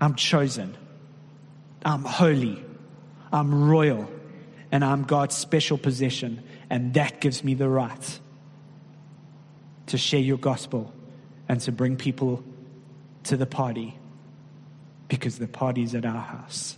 I'm 0.00 0.14
chosen. 0.14 0.76
I'm 1.84 2.04
holy. 2.04 2.62
I'm 3.32 3.68
royal. 3.68 4.10
And 4.70 4.84
I'm 4.84 5.04
God's 5.04 5.36
special 5.36 5.78
possession. 5.78 6.42
And 6.70 6.94
that 6.94 7.20
gives 7.20 7.42
me 7.42 7.54
the 7.54 7.68
right 7.68 8.20
to 9.86 9.98
share 9.98 10.20
your 10.20 10.38
gospel 10.38 10.92
and 11.48 11.60
to 11.62 11.72
bring 11.72 11.96
people 11.96 12.44
to 13.24 13.36
the 13.36 13.46
party 13.46 13.96
because 15.08 15.38
the 15.38 15.48
party's 15.48 15.94
at 15.94 16.04
our 16.04 16.20
house. 16.20 16.76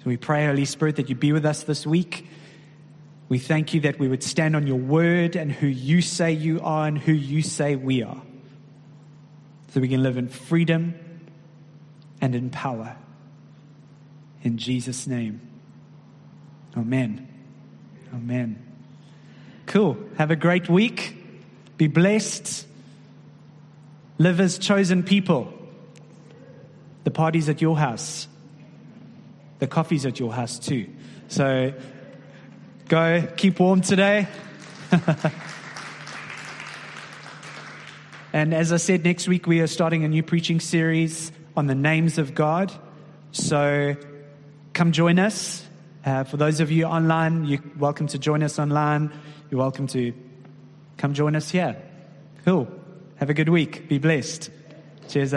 So 0.00 0.10
we 0.10 0.16
pray, 0.16 0.46
Holy 0.46 0.66
Spirit, 0.66 0.96
that 0.96 1.08
you 1.08 1.14
be 1.14 1.32
with 1.32 1.46
us 1.46 1.62
this 1.64 1.86
week. 1.86 2.28
We 3.28 3.38
thank 3.38 3.74
you 3.74 3.80
that 3.80 3.98
we 3.98 4.06
would 4.06 4.22
stand 4.22 4.54
on 4.54 4.66
your 4.66 4.78
word 4.78 5.34
and 5.34 5.50
who 5.50 5.66
you 5.66 6.00
say 6.00 6.32
you 6.32 6.60
are 6.60 6.86
and 6.86 6.96
who 6.96 7.12
you 7.12 7.42
say 7.42 7.74
we 7.74 8.02
are. 8.02 8.22
So 9.70 9.80
we 9.80 9.88
can 9.88 10.02
live 10.02 10.16
in 10.16 10.28
freedom 10.28 10.94
and 12.20 12.34
in 12.34 12.50
power. 12.50 12.96
In 14.42 14.58
Jesus' 14.58 15.06
name. 15.06 15.40
Amen. 16.76 17.26
Amen. 18.14 18.62
Cool. 19.66 19.96
Have 20.18 20.30
a 20.30 20.36
great 20.36 20.68
week. 20.68 21.16
Be 21.76 21.86
blessed. 21.86 22.66
Live 24.18 24.40
as 24.40 24.58
chosen 24.58 25.02
people. 25.02 25.52
The 27.04 27.10
party's 27.10 27.48
at 27.48 27.60
your 27.60 27.76
house. 27.76 28.28
The 29.58 29.66
coffee's 29.66 30.06
at 30.06 30.18
your 30.20 30.32
house 30.32 30.58
too. 30.58 30.88
So 31.28 31.72
go 32.88 33.26
keep 33.36 33.58
warm 33.58 33.80
today. 33.80 34.28
and 38.32 38.54
as 38.54 38.72
I 38.72 38.76
said, 38.76 39.04
next 39.04 39.28
week 39.28 39.46
we 39.46 39.60
are 39.60 39.66
starting 39.66 40.04
a 40.04 40.08
new 40.08 40.22
preaching 40.22 40.60
series 40.60 41.32
on 41.56 41.66
the 41.66 41.74
names 41.74 42.18
of 42.18 42.34
God. 42.34 42.72
So 43.32 43.96
come 44.76 44.92
join 44.92 45.18
us. 45.18 45.64
Uh, 46.04 46.22
for 46.24 46.36
those 46.36 46.60
of 46.60 46.70
you 46.70 46.84
online, 46.84 47.46
you're 47.46 47.62
welcome 47.78 48.06
to 48.08 48.18
join 48.18 48.42
us 48.42 48.58
online. 48.58 49.10
You're 49.50 49.58
welcome 49.58 49.86
to 49.88 50.12
come 50.98 51.14
join 51.14 51.34
us 51.34 51.50
here. 51.50 51.80
Cool. 52.44 52.68
Have 53.16 53.30
a 53.30 53.34
good 53.34 53.48
week. 53.48 53.88
Be 53.88 53.98
blessed. 53.98 54.50
Cheers. 55.08 55.32